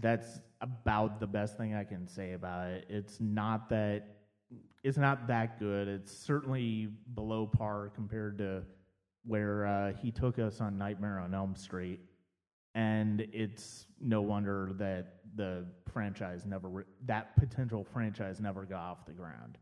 that's 0.00 0.40
about 0.60 1.20
the 1.20 1.26
best 1.26 1.56
thing 1.56 1.74
I 1.74 1.84
can 1.84 2.08
say 2.08 2.32
about 2.32 2.68
it. 2.68 2.86
It's 2.88 3.20
not 3.20 3.68
that 3.70 4.08
it's 4.82 4.98
not 4.98 5.26
that 5.28 5.58
good. 5.58 5.88
It's 5.88 6.14
certainly 6.14 6.88
below 7.14 7.46
par 7.46 7.90
compared 7.94 8.36
to 8.38 8.62
where 9.26 9.66
uh, 9.66 9.92
he 9.94 10.10
took 10.10 10.38
us 10.38 10.60
on 10.60 10.78
Nightmare 10.78 11.18
on 11.18 11.34
Elm 11.34 11.56
Street, 11.56 12.00
and 12.74 13.20
it's 13.32 13.86
no 14.00 14.20
wonder 14.20 14.70
that 14.78 15.16
the 15.36 15.64
franchise 15.92 16.44
never 16.46 16.68
re- 16.68 16.84
that 17.06 17.36
potential 17.36 17.86
franchise 17.92 18.40
never 18.40 18.64
got 18.64 18.80
off 18.80 19.06
the 19.06 19.12
ground. 19.12 19.58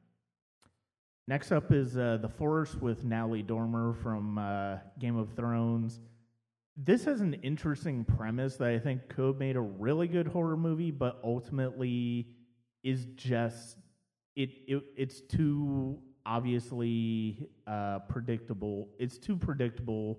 Next 1.29 1.53
up 1.53 1.71
is 1.71 1.97
uh, 1.97 2.19
The 2.21 2.29
Forest 2.29 2.83
with 2.83 3.05
Natalie 3.05 3.43
Dormer 3.43 3.95
from 3.95 4.39
uh, 4.39 4.79
Game 4.99 5.17
of 5.17 5.31
Thrones. 5.35 6.01
This 6.77 7.05
has 7.05 7.21
an 7.21 7.35
interesting 7.35 8.05
premise 8.05 8.57
that 8.57 8.69
I 8.69 8.79
think 8.79 9.09
could 9.09 9.27
have 9.27 9.37
made 9.37 9.57
a 9.57 9.61
really 9.61 10.09
good 10.09 10.27
horror 10.27 10.57
movie, 10.57 10.91
but 10.91 11.21
ultimately 11.23 12.27
is 12.83 13.07
just 13.15 13.77
it, 14.35 14.51
it 14.67 14.83
it's 14.97 15.21
too 15.21 15.99
obviously 16.27 17.49
uh, 17.67 18.01
predictable. 18.09 18.89
It's 18.99 19.19
too 19.19 19.37
predictable. 19.37 20.19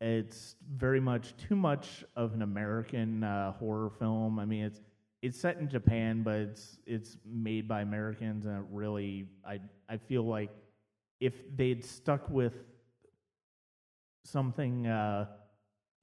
It's 0.00 0.56
very 0.74 1.00
much 1.00 1.36
too 1.36 1.56
much 1.56 2.04
of 2.16 2.34
an 2.34 2.42
American 2.42 3.24
uh, 3.24 3.52
horror 3.52 3.90
film. 3.90 4.38
I 4.38 4.44
mean, 4.44 4.64
it's 4.64 4.80
it's 5.22 5.40
set 5.40 5.58
in 5.58 5.68
Japan, 5.68 6.22
but 6.22 6.34
it's 6.34 6.78
it's 6.86 7.16
made 7.24 7.66
by 7.66 7.80
Americans, 7.80 8.46
and 8.46 8.58
it 8.58 8.64
really, 8.70 9.26
I 9.46 9.60
I 9.88 9.96
feel 9.96 10.26
like 10.26 10.50
if 11.20 11.34
they'd 11.56 11.84
stuck 11.84 12.28
with 12.28 12.54
something 14.24 14.86
uh, 14.86 15.26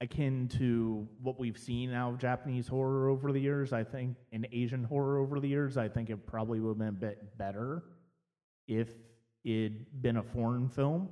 akin 0.00 0.48
to 0.48 1.06
what 1.22 1.38
we've 1.38 1.58
seen 1.58 1.92
out 1.92 2.14
of 2.14 2.18
Japanese 2.18 2.66
horror 2.66 3.08
over 3.08 3.32
the 3.32 3.40
years, 3.40 3.72
I 3.72 3.84
think, 3.84 4.16
in 4.32 4.46
Asian 4.52 4.84
horror 4.84 5.18
over 5.18 5.38
the 5.38 5.48
years, 5.48 5.76
I 5.76 5.88
think 5.88 6.10
it 6.10 6.26
probably 6.26 6.60
would 6.60 6.70
have 6.70 6.78
been 6.78 6.88
a 6.88 6.92
bit 6.92 7.38
better 7.38 7.84
if 8.66 8.88
it'd 9.44 10.02
been 10.02 10.16
a 10.16 10.22
foreign 10.22 10.68
film, 10.68 11.08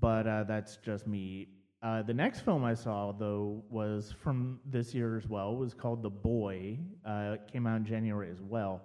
but 0.00 0.26
uh, 0.26 0.44
that's 0.44 0.76
just 0.76 1.06
me. 1.06 1.48
Uh, 1.82 2.02
the 2.02 2.14
next 2.14 2.40
film 2.40 2.64
I 2.64 2.74
saw, 2.74 3.12
though, 3.12 3.64
was 3.70 4.12
from 4.22 4.60
this 4.66 4.94
year 4.94 5.16
as 5.16 5.26
well. 5.26 5.56
Was 5.56 5.72
called 5.72 6.02
The 6.02 6.10
Boy. 6.10 6.78
Uh, 7.06 7.36
it 7.36 7.50
came 7.50 7.66
out 7.66 7.76
in 7.76 7.84
January 7.84 8.30
as 8.30 8.40
well. 8.42 8.82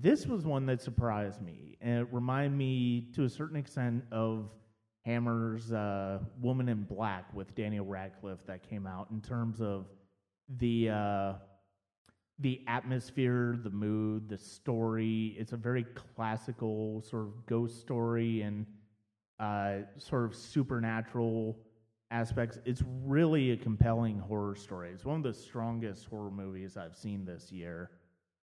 This 0.00 0.26
was 0.26 0.44
one 0.44 0.66
that 0.66 0.82
surprised 0.82 1.40
me, 1.40 1.78
and 1.80 2.00
it 2.00 2.08
reminded 2.12 2.56
me 2.56 3.08
to 3.14 3.24
a 3.24 3.28
certain 3.28 3.56
extent 3.56 4.04
of 4.12 4.50
Hammer's 5.04 5.72
uh, 5.72 6.18
Woman 6.40 6.68
in 6.68 6.82
Black 6.82 7.32
with 7.32 7.54
Daniel 7.54 7.86
Radcliffe 7.86 8.44
that 8.46 8.68
came 8.68 8.86
out 8.86 9.08
in 9.10 9.20
terms 9.20 9.60
of 9.60 9.86
the 10.58 10.90
uh, 10.90 11.32
the 12.38 12.60
atmosphere, 12.66 13.58
the 13.62 13.70
mood, 13.70 14.28
the 14.28 14.36
story. 14.36 15.34
It's 15.38 15.52
a 15.52 15.56
very 15.56 15.84
classical 15.84 17.02
sort 17.02 17.22
of 17.24 17.46
ghost 17.46 17.80
story 17.80 18.42
and 18.42 18.66
uh, 19.40 19.86
sort 19.98 20.24
of 20.24 20.34
supernatural 20.34 21.56
aspects. 22.10 22.58
It's 22.64 22.82
really 23.04 23.52
a 23.52 23.56
compelling 23.56 24.18
horror 24.18 24.54
story. 24.54 24.90
It's 24.90 25.04
one 25.04 25.16
of 25.16 25.22
the 25.22 25.34
strongest 25.34 26.06
horror 26.06 26.30
movies 26.30 26.76
I've 26.76 26.96
seen 26.96 27.24
this 27.24 27.50
year, 27.50 27.90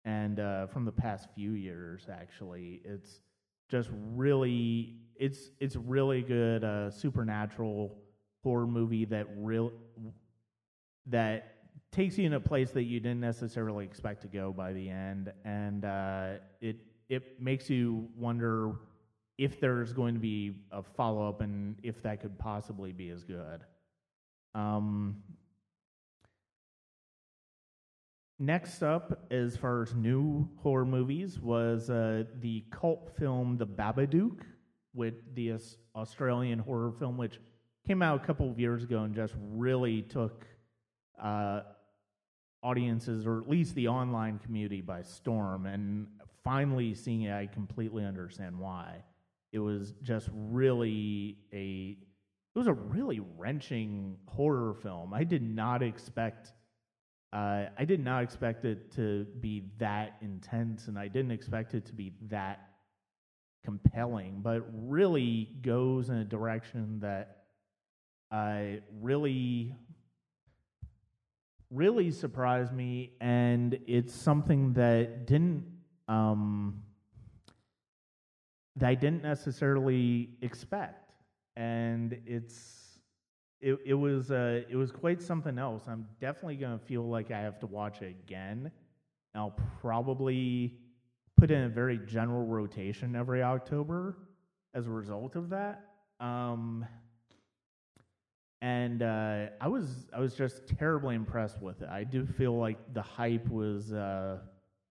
and 0.05 0.39
uh, 0.39 0.67
from 0.67 0.85
the 0.85 0.91
past 0.91 1.27
few 1.35 1.51
years, 1.51 2.07
actually. 2.11 2.81
It's 2.85 3.21
just 3.69 3.89
really, 3.91 4.95
it's 5.15 5.51
it's 5.59 5.75
really 5.75 6.21
good 6.21 6.63
uh, 6.63 6.91
supernatural 6.91 7.97
horror 8.43 8.67
movie 8.67 9.05
that 9.05 9.27
real 9.37 9.71
that 11.07 11.60
takes 11.91 12.17
you 12.17 12.25
in 12.25 12.33
a 12.33 12.39
place 12.39 12.71
that 12.71 12.83
you 12.83 12.99
didn't 12.99 13.19
necessarily 13.19 13.85
expect 13.85 14.21
to 14.21 14.27
go 14.27 14.51
by 14.51 14.73
the 14.73 14.89
end, 14.89 15.31
and 15.43 15.85
uh, 15.85 16.33
it 16.61 16.77
it 17.09 17.41
makes 17.41 17.69
you 17.69 18.07
wonder 18.17 18.73
if 19.37 19.59
there's 19.59 19.91
going 19.91 20.13
to 20.13 20.19
be 20.19 20.55
a 20.71 20.81
follow 20.81 21.27
up 21.27 21.41
and 21.41 21.75
if 21.83 22.01
that 22.03 22.21
could 22.21 22.37
possibly 22.37 22.91
be 22.91 23.09
as 23.09 23.23
good. 23.23 23.61
Um, 24.53 25.17
next 28.39 28.83
up, 28.83 29.25
as 29.31 29.57
far 29.57 29.81
as 29.81 29.95
new 29.95 30.47
horror 30.61 30.85
movies, 30.85 31.39
was 31.39 31.89
uh, 31.89 32.23
the 32.39 32.63
cult 32.71 33.11
film 33.17 33.57
The 33.57 33.67
Babadook, 33.67 34.41
with 34.93 35.15
the 35.35 35.53
Australian 35.95 36.59
horror 36.59 36.91
film, 36.91 37.17
which 37.17 37.39
came 37.87 38.01
out 38.01 38.23
a 38.23 38.25
couple 38.25 38.49
of 38.49 38.59
years 38.59 38.83
ago 38.83 39.03
and 39.03 39.15
just 39.15 39.33
really 39.53 40.01
took 40.03 40.45
uh, 41.21 41.61
audiences, 42.63 43.25
or 43.25 43.39
at 43.39 43.49
least 43.49 43.75
the 43.75 43.87
online 43.87 44.39
community, 44.39 44.81
by 44.81 45.01
storm. 45.01 45.65
And 45.65 46.07
finally 46.43 46.93
seeing 46.93 47.23
it, 47.23 47.33
I 47.33 47.47
completely 47.47 48.05
understand 48.05 48.59
why. 48.59 49.03
It 49.51 49.59
was 49.59 49.93
just 50.01 50.29
really 50.33 51.37
a 51.53 51.97
it 52.53 52.59
was 52.59 52.67
a 52.67 52.73
really 52.73 53.21
wrenching 53.37 54.17
horror 54.27 54.73
film. 54.73 55.13
I 55.13 55.23
did 55.23 55.41
not 55.41 55.81
expect 55.81 56.53
uh, 57.33 57.67
I 57.77 57.85
did 57.85 58.03
not 58.03 58.23
expect 58.23 58.65
it 58.65 58.91
to 58.95 59.25
be 59.39 59.63
that 59.77 60.17
intense, 60.21 60.87
and 60.87 60.99
I 60.99 61.07
didn't 61.07 61.31
expect 61.31 61.73
it 61.73 61.85
to 61.85 61.93
be 61.93 62.11
that 62.27 62.67
compelling. 63.63 64.41
But 64.41 64.65
really 64.73 65.49
goes 65.61 66.09
in 66.09 66.17
a 66.17 66.25
direction 66.25 66.99
that 66.99 67.43
I 68.29 68.79
uh, 68.79 68.81
really 69.01 69.75
really 71.71 72.11
surprised 72.11 72.73
me, 72.73 73.13
and 73.21 73.79
it's 73.87 74.13
something 74.13 74.73
that 74.73 75.25
didn't 75.25 75.65
um, 76.07 76.83
that 78.75 78.89
I 78.89 78.95
didn't 78.95 79.23
necessarily 79.23 80.29
expect, 80.41 81.13
and 81.55 82.19
it's 82.25 82.99
it, 83.59 83.77
it 83.85 83.93
was 83.93 84.31
uh, 84.31 84.61
it 84.69 84.75
was 84.75 84.91
quite 84.91 85.21
something 85.21 85.57
else. 85.57 85.83
I'm 85.87 86.07
definitely 86.19 86.57
gonna 86.57 86.79
feel 86.79 87.07
like 87.07 87.31
I 87.31 87.39
have 87.39 87.59
to 87.61 87.67
watch 87.67 88.01
it 88.01 88.15
again 88.25 88.71
I'll 89.35 89.55
probably 89.79 90.77
put 91.37 91.51
in 91.51 91.63
a 91.63 91.69
very 91.69 91.99
general 91.99 92.45
rotation 92.45 93.15
every 93.15 93.41
October 93.41 94.17
as 94.73 94.87
a 94.87 94.89
result 94.89 95.35
of 95.35 95.49
that. 95.49 95.85
Um, 96.19 96.85
and 98.61 99.01
uh, 99.01 99.47
I 99.59 99.67
was 99.67 100.07
I 100.13 100.19
was 100.19 100.35
just 100.35 100.67
terribly 100.67 101.15
impressed 101.15 101.61
with 101.61 101.81
it. 101.81 101.89
I 101.89 102.03
do 102.03 102.25
feel 102.25 102.57
like 102.57 102.93
the 102.93 103.01
hype 103.01 103.47
was 103.49 103.91
uh, 103.91 104.37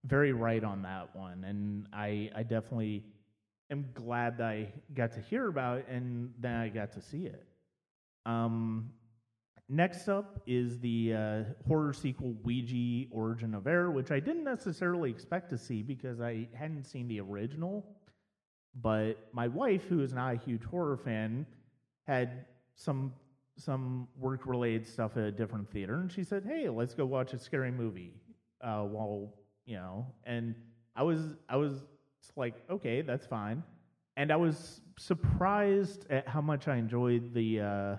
very 0.04 0.32
right 0.32 0.64
on 0.64 0.82
that 0.82 1.14
one, 1.14 1.44
and 1.44 1.86
I 1.92 2.30
I 2.34 2.42
definitely 2.42 3.04
am 3.70 3.86
glad 3.94 4.38
that 4.38 4.46
I 4.46 4.72
got 4.94 5.12
to 5.12 5.20
hear 5.20 5.48
about 5.48 5.78
it 5.78 5.86
and 5.88 6.32
then 6.38 6.54
I 6.54 6.68
got 6.68 6.92
to 6.92 7.00
see 7.00 7.26
it. 7.26 7.46
Um, 8.26 8.90
next 9.68 10.08
up 10.08 10.42
is 10.46 10.78
the 10.80 11.14
uh, 11.14 11.42
horror 11.66 11.92
sequel 11.92 12.34
Ouija 12.42 13.08
Origin 13.12 13.54
of 13.54 13.66
Error, 13.66 13.90
which 13.90 14.10
I 14.10 14.20
didn't 14.20 14.44
necessarily 14.44 15.10
expect 15.10 15.50
to 15.50 15.58
see 15.58 15.82
because 15.82 16.20
I 16.20 16.48
hadn't 16.54 16.84
seen 16.84 17.08
the 17.08 17.20
original. 17.20 17.86
But 18.74 19.28
my 19.32 19.48
wife, 19.48 19.84
who 19.88 20.00
is 20.00 20.12
not 20.12 20.34
a 20.34 20.36
huge 20.36 20.64
horror 20.64 20.96
fan, 20.96 21.46
had 22.06 22.46
some 22.74 23.12
some 23.60 24.08
work 24.18 24.46
related 24.46 24.86
stuff 24.86 25.16
at 25.16 25.24
a 25.24 25.32
different 25.32 25.70
theater, 25.70 26.00
and 26.00 26.10
she 26.10 26.24
said, 26.24 26.44
"Hey, 26.44 26.68
let's 26.68 26.94
go 26.94 27.06
watch 27.06 27.32
a 27.32 27.38
scary 27.38 27.70
movie." 27.70 28.14
Uh, 28.62 28.82
while 28.82 29.34
you 29.64 29.76
know, 29.76 30.06
and 30.24 30.54
I 30.96 31.02
was 31.02 31.20
I 31.48 31.56
was 31.56 31.84
like, 32.36 32.54
okay, 32.70 33.02
that's 33.02 33.26
fine, 33.26 33.62
and 34.16 34.32
I 34.32 34.36
was 34.36 34.80
surprised 34.98 36.06
at 36.10 36.28
how 36.28 36.40
much 36.40 36.68
I 36.68 36.76
enjoyed 36.76 37.32
the 37.32 37.60
uh, 37.60 37.96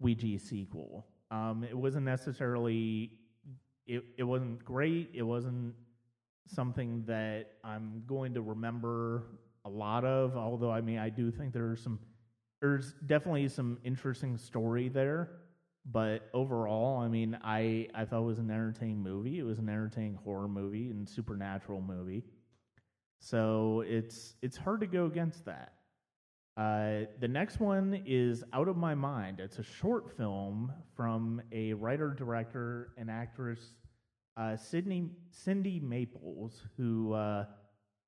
Ouija 0.00 0.38
sequel. 0.38 1.06
Um, 1.30 1.64
it 1.68 1.76
wasn't 1.76 2.04
necessarily 2.04 3.10
it 3.86 4.04
it 4.16 4.24
wasn't 4.24 4.64
great. 4.64 5.10
It 5.14 5.22
wasn't 5.22 5.74
something 6.46 7.04
that 7.06 7.52
I'm 7.64 8.02
going 8.06 8.34
to 8.34 8.42
remember 8.42 9.24
a 9.64 9.68
lot 9.68 10.04
of. 10.04 10.36
Although 10.36 10.70
I 10.70 10.80
mean, 10.80 10.98
I 10.98 11.08
do 11.08 11.30
think 11.30 11.52
there 11.52 11.70
are 11.70 11.76
some 11.76 11.98
there's 12.62 12.94
definitely 13.06 13.48
some 13.48 13.78
interesting 13.84 14.38
story 14.38 14.88
there. 14.88 15.28
But 15.84 16.30
overall, 16.32 17.00
I 17.00 17.08
mean, 17.08 17.36
I 17.42 17.88
I 17.92 18.04
thought 18.04 18.20
it 18.20 18.26
was 18.26 18.38
an 18.38 18.50
entertaining 18.50 19.02
movie. 19.02 19.40
It 19.40 19.42
was 19.42 19.58
an 19.58 19.68
entertaining 19.68 20.14
horror 20.24 20.46
movie 20.46 20.90
and 20.90 21.06
supernatural 21.08 21.82
movie. 21.82 22.22
So 23.18 23.82
it's 23.86 24.34
it's 24.42 24.56
hard 24.56 24.80
to 24.80 24.86
go 24.86 25.06
against 25.06 25.44
that. 25.44 25.72
Uh, 26.56 27.06
the 27.18 27.26
next 27.26 27.58
one 27.58 28.00
is 28.06 28.44
Out 28.52 28.68
of 28.68 28.76
My 28.76 28.94
Mind. 28.94 29.40
It's 29.40 29.58
a 29.58 29.64
short 29.64 30.16
film 30.16 30.72
from 30.94 31.42
a 31.50 31.72
writer, 31.72 32.10
director, 32.10 32.92
and 32.96 33.10
actress, 33.10 33.74
uh, 34.36 34.56
Sydney 34.56 35.10
Cindy 35.30 35.80
Maples, 35.80 36.62
who 36.76 37.14
uh, 37.14 37.46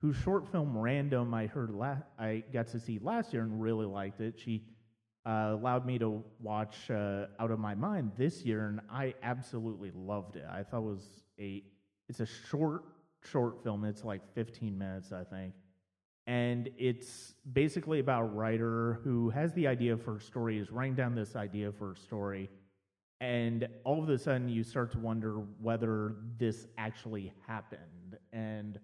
whose 0.04 0.16
short 0.16 0.46
film 0.52 0.76
Random 0.76 1.32
I 1.32 1.46
heard 1.46 1.70
la- 1.70 1.96
I 2.18 2.44
got 2.52 2.66
to 2.68 2.78
see 2.78 2.98
last 3.00 3.32
year 3.32 3.40
and 3.40 3.58
really 3.58 3.86
liked 3.86 4.20
it. 4.20 4.34
She 4.36 4.62
uh, 5.24 5.52
allowed 5.54 5.86
me 5.86 5.98
to 5.98 6.22
watch 6.42 6.90
uh, 6.90 7.24
Out 7.40 7.50
of 7.50 7.58
My 7.58 7.74
Mind 7.74 8.12
this 8.18 8.42
year, 8.42 8.66
and 8.66 8.82
I 8.92 9.14
absolutely 9.22 9.92
loved 9.96 10.36
it. 10.36 10.44
I 10.46 10.62
thought 10.62 10.80
it 10.80 10.82
was 10.82 11.22
a 11.40 11.62
it's 12.10 12.20
a 12.20 12.26
short 12.26 12.82
short 13.22 13.64
film. 13.64 13.86
It's 13.86 14.04
like 14.04 14.20
15 14.34 14.76
minutes, 14.76 15.10
I 15.10 15.24
think. 15.24 15.54
And 16.26 16.68
it's 16.76 17.32
basically 17.50 18.00
about 18.00 18.24
a 18.24 18.26
writer 18.26 19.00
who 19.04 19.30
has 19.30 19.54
the 19.54 19.66
idea 19.66 19.96
for 19.96 20.18
a 20.18 20.20
story, 20.20 20.58
is 20.58 20.70
writing 20.70 20.96
down 20.96 21.14
this 21.14 21.34
idea 21.34 21.72
for 21.72 21.92
a 21.92 21.96
story, 21.96 22.50
and 23.22 23.66
all 23.84 24.02
of 24.02 24.10
a 24.10 24.18
sudden 24.18 24.50
you 24.50 24.64
start 24.64 24.92
to 24.92 24.98
wonder 24.98 25.36
whether 25.62 26.16
this 26.36 26.66
actually 26.76 27.32
happened 27.46 28.18
and 28.34 28.78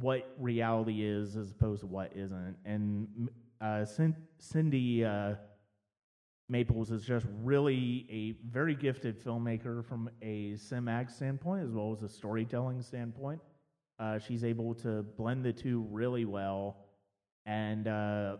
what 0.00 0.34
reality 0.38 1.02
is 1.02 1.36
as 1.36 1.50
opposed 1.50 1.80
to 1.80 1.86
what 1.86 2.12
isn't. 2.14 2.56
And 2.64 3.30
uh, 3.60 3.84
Cindy 4.38 5.04
uh, 5.04 5.34
Maples 6.48 6.90
is 6.90 7.02
just 7.04 7.26
really 7.42 8.06
a 8.10 8.48
very 8.48 8.74
gifted 8.74 9.22
filmmaker 9.22 9.84
from 9.84 10.10
a 10.22 10.52
cinematic 10.52 11.10
standpoint 11.10 11.64
as 11.64 11.72
well 11.72 11.92
as 11.92 12.02
a 12.02 12.08
storytelling 12.08 12.82
standpoint. 12.82 13.40
Uh, 13.98 14.18
she's 14.18 14.44
able 14.44 14.74
to 14.74 15.02
blend 15.16 15.44
the 15.44 15.52
two 15.52 15.86
really 15.90 16.24
well, 16.24 16.76
and 17.46 17.88
uh, 17.88 18.36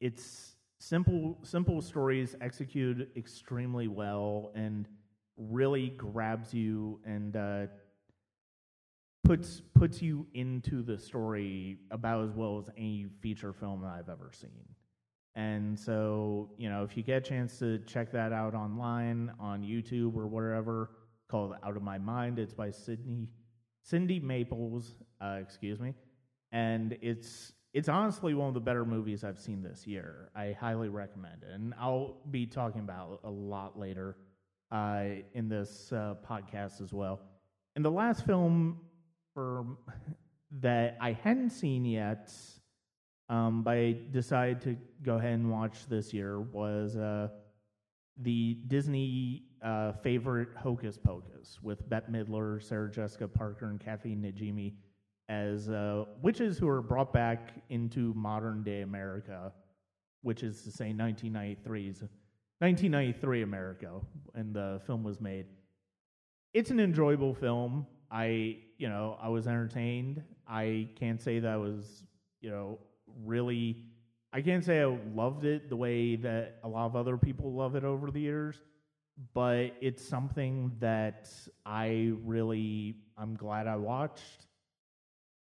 it's 0.00 0.56
simple 0.78 1.38
simple 1.42 1.80
stories 1.80 2.36
executed 2.42 3.08
extremely 3.16 3.88
well 3.88 4.52
and 4.54 4.86
really 5.38 5.88
grabs 5.96 6.52
you 6.52 7.00
and 7.06 7.36
uh, 7.36 7.66
puts 9.24 9.62
puts 9.74 10.00
you 10.00 10.26
into 10.34 10.82
the 10.82 10.98
story 10.98 11.78
about 11.90 12.24
as 12.24 12.34
well 12.34 12.58
as 12.58 12.70
any 12.76 13.06
feature 13.20 13.52
film 13.52 13.82
that 13.82 13.88
I've 13.88 14.08
ever 14.08 14.30
seen. 14.32 14.64
And 15.34 15.78
so, 15.78 16.50
you 16.56 16.68
know, 16.68 16.84
if 16.84 16.96
you 16.96 17.02
get 17.02 17.16
a 17.16 17.20
chance 17.20 17.58
to 17.58 17.78
check 17.80 18.12
that 18.12 18.32
out 18.32 18.54
online 18.54 19.32
on 19.40 19.62
YouTube 19.62 20.14
or 20.14 20.28
wherever, 20.28 20.90
called 21.28 21.54
Out 21.64 21.76
of 21.76 21.82
My 21.82 21.98
Mind, 21.98 22.38
it's 22.38 22.54
by 22.54 22.70
Sydney 22.70 23.26
Cindy 23.82 24.20
Maples, 24.20 24.94
uh, 25.20 25.38
excuse 25.40 25.80
me, 25.80 25.94
and 26.52 26.96
it's 27.02 27.52
it's 27.72 27.88
honestly 27.88 28.34
one 28.34 28.46
of 28.46 28.54
the 28.54 28.60
better 28.60 28.84
movies 28.84 29.24
I've 29.24 29.40
seen 29.40 29.60
this 29.62 29.86
year. 29.86 30.30
I 30.36 30.56
highly 30.58 30.88
recommend 30.88 31.42
it, 31.42 31.52
and 31.52 31.74
I'll 31.80 32.18
be 32.30 32.46
talking 32.46 32.82
about 32.82 33.20
a 33.24 33.30
lot 33.30 33.78
later 33.78 34.16
uh, 34.70 35.04
in 35.32 35.48
this 35.48 35.92
uh, 35.92 36.14
podcast 36.24 36.80
as 36.80 36.92
well. 36.92 37.20
And 37.74 37.84
the 37.84 37.90
last 37.90 38.24
film 38.24 38.78
for 39.34 39.66
that 40.60 40.96
I 41.00 41.12
hadn't 41.12 41.50
seen 41.50 41.84
yet, 41.84 42.32
um, 43.28 43.62
but 43.62 43.76
I 43.76 43.96
decided 44.12 44.60
to 44.62 44.76
go 45.02 45.16
ahead 45.16 45.34
and 45.34 45.50
watch 45.50 45.86
this 45.88 46.14
year 46.14 46.40
was 46.40 46.96
uh, 46.96 47.28
the 48.22 48.58
Disney 48.68 49.42
uh, 49.62 49.92
favorite 49.92 50.48
Hocus 50.56 50.96
Pocus 50.96 51.58
with 51.62 51.88
Bette 51.88 52.10
Midler, 52.10 52.62
Sarah 52.62 52.90
Jessica 52.90 53.26
Parker, 53.26 53.66
and 53.66 53.80
Kathy 53.80 54.14
Najimy 54.14 54.74
as 55.28 55.68
uh, 55.68 56.04
witches 56.22 56.58
who 56.58 56.68
are 56.68 56.82
brought 56.82 57.12
back 57.12 57.54
into 57.70 58.12
modern 58.14 58.62
day 58.62 58.82
America, 58.82 59.52
which 60.22 60.42
is 60.42 60.62
to 60.62 60.70
say 60.70 60.92
1993's 60.92 62.02
1993 62.60 63.42
America, 63.42 63.90
and 64.34 64.54
the 64.54 64.80
film 64.86 65.02
was 65.02 65.20
made. 65.20 65.46
It's 66.52 66.70
an 66.70 66.78
enjoyable 66.78 67.34
film. 67.34 67.86
I, 68.14 68.58
you 68.78 68.88
know, 68.88 69.18
I 69.20 69.28
was 69.28 69.48
entertained. 69.48 70.22
I 70.46 70.88
can't 70.94 71.20
say 71.20 71.40
that 71.40 71.50
I 71.50 71.56
was, 71.56 72.04
you 72.40 72.50
know, 72.50 72.78
really. 73.24 73.86
I 74.32 74.40
can't 74.40 74.64
say 74.64 74.80
I 74.80 74.96
loved 75.14 75.44
it 75.44 75.68
the 75.68 75.76
way 75.76 76.14
that 76.16 76.58
a 76.62 76.68
lot 76.68 76.86
of 76.86 76.94
other 76.94 77.16
people 77.16 77.52
love 77.52 77.74
it 77.74 77.82
over 77.82 78.12
the 78.12 78.20
years, 78.20 78.56
but 79.32 79.72
it's 79.80 80.06
something 80.06 80.72
that 80.78 81.28
I 81.66 82.12
really, 82.24 82.96
I'm 83.18 83.34
glad 83.34 83.66
I 83.66 83.76
watched. 83.76 84.46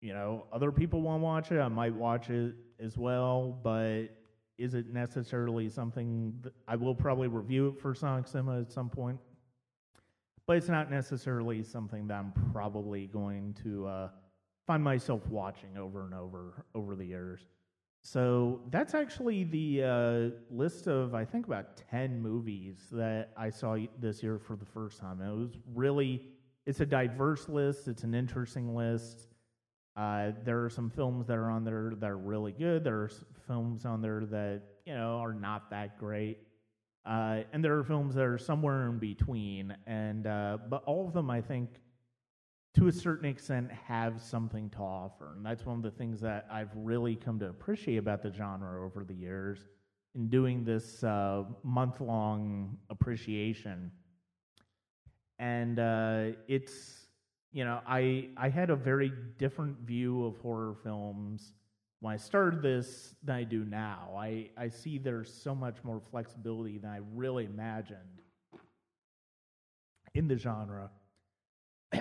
You 0.00 0.14
know, 0.14 0.46
other 0.50 0.72
people 0.72 1.02
want 1.02 1.20
to 1.20 1.24
watch 1.24 1.52
it. 1.52 1.60
I 1.60 1.68
might 1.68 1.94
watch 1.94 2.30
it 2.30 2.54
as 2.80 2.96
well, 2.96 3.58
but 3.62 4.06
is 4.56 4.74
it 4.74 4.90
necessarily 4.92 5.68
something 5.68 6.44
I 6.66 6.76
will 6.76 6.94
probably 6.94 7.28
review 7.28 7.68
it 7.68 7.80
for 7.80 7.94
Sonic 7.94 8.26
Cinema 8.26 8.60
at 8.60 8.72
some 8.72 8.88
point? 8.88 9.18
But 10.46 10.56
it's 10.56 10.68
not 10.68 10.90
necessarily 10.90 11.62
something 11.62 12.06
that 12.08 12.18
I'm 12.18 12.32
probably 12.52 13.06
going 13.06 13.54
to 13.62 13.86
uh, 13.86 14.08
find 14.66 14.82
myself 14.82 15.26
watching 15.28 15.76
over 15.76 16.04
and 16.04 16.14
over 16.14 16.64
over 16.74 16.94
the 16.96 17.04
years. 17.04 17.46
So 18.02 18.60
that's 18.70 18.92
actually 18.92 19.44
the 19.44 19.82
uh, 19.82 20.54
list 20.54 20.86
of 20.86 21.14
I 21.14 21.24
think 21.24 21.46
about 21.46 21.76
ten 21.90 22.20
movies 22.20 22.76
that 22.92 23.30
I 23.36 23.48
saw 23.48 23.78
this 23.98 24.22
year 24.22 24.38
for 24.38 24.56
the 24.56 24.66
first 24.66 25.00
time. 25.00 25.20
It 25.22 25.34
was 25.34 25.56
really 25.74 26.22
it's 26.66 26.80
a 26.80 26.86
diverse 26.86 27.48
list. 27.48 27.88
It's 27.88 28.04
an 28.04 28.14
interesting 28.14 28.74
list. 28.74 29.28
Uh, 29.96 30.32
there 30.44 30.62
are 30.64 30.70
some 30.70 30.90
films 30.90 31.26
that 31.28 31.36
are 31.36 31.50
on 31.50 31.64
there 31.64 31.92
that 31.98 32.10
are 32.10 32.18
really 32.18 32.52
good. 32.52 32.84
There 32.84 32.96
are 32.96 33.10
films 33.46 33.84
on 33.86 34.02
there 34.02 34.26
that 34.26 34.62
you 34.84 34.94
know 34.94 35.18
are 35.18 35.32
not 35.32 35.70
that 35.70 35.98
great. 35.98 36.38
Uh, 37.06 37.40
and 37.52 37.62
there 37.62 37.76
are 37.76 37.84
films 37.84 38.14
that 38.14 38.24
are 38.24 38.38
somewhere 38.38 38.88
in 38.88 38.98
between, 38.98 39.76
and 39.86 40.26
uh, 40.26 40.56
but 40.70 40.82
all 40.84 41.06
of 41.06 41.12
them, 41.12 41.28
I 41.28 41.42
think, 41.42 41.68
to 42.74 42.88
a 42.88 42.92
certain 42.92 43.28
extent, 43.28 43.70
have 43.70 44.22
something 44.22 44.70
to 44.70 44.78
offer, 44.78 45.34
and 45.36 45.44
that's 45.44 45.66
one 45.66 45.76
of 45.76 45.82
the 45.82 45.90
things 45.90 46.20
that 46.22 46.46
I've 46.50 46.74
really 46.74 47.14
come 47.14 47.38
to 47.40 47.48
appreciate 47.48 47.98
about 47.98 48.22
the 48.22 48.32
genre 48.32 48.84
over 48.84 49.04
the 49.04 49.14
years. 49.14 49.58
In 50.14 50.28
doing 50.28 50.64
this 50.64 51.02
uh, 51.02 51.42
month-long 51.62 52.78
appreciation, 52.88 53.90
and 55.38 55.78
uh, 55.78 56.26
it's 56.48 57.06
you 57.52 57.64
know 57.64 57.80
I 57.86 58.28
I 58.36 58.48
had 58.48 58.70
a 58.70 58.76
very 58.76 59.12
different 59.38 59.78
view 59.80 60.24
of 60.24 60.38
horror 60.38 60.76
films 60.82 61.52
when 62.00 62.12
I 62.12 62.16
started 62.16 62.62
this 62.62 63.14
than 63.22 63.36
I 63.36 63.44
do 63.44 63.64
now. 63.64 64.14
I, 64.16 64.50
I 64.56 64.68
see 64.68 64.98
there's 64.98 65.32
so 65.32 65.54
much 65.54 65.76
more 65.84 66.00
flexibility 66.10 66.78
than 66.78 66.90
I 66.90 67.00
really 67.14 67.44
imagined 67.44 68.20
in 70.14 70.28
the 70.28 70.36
genre. 70.36 70.90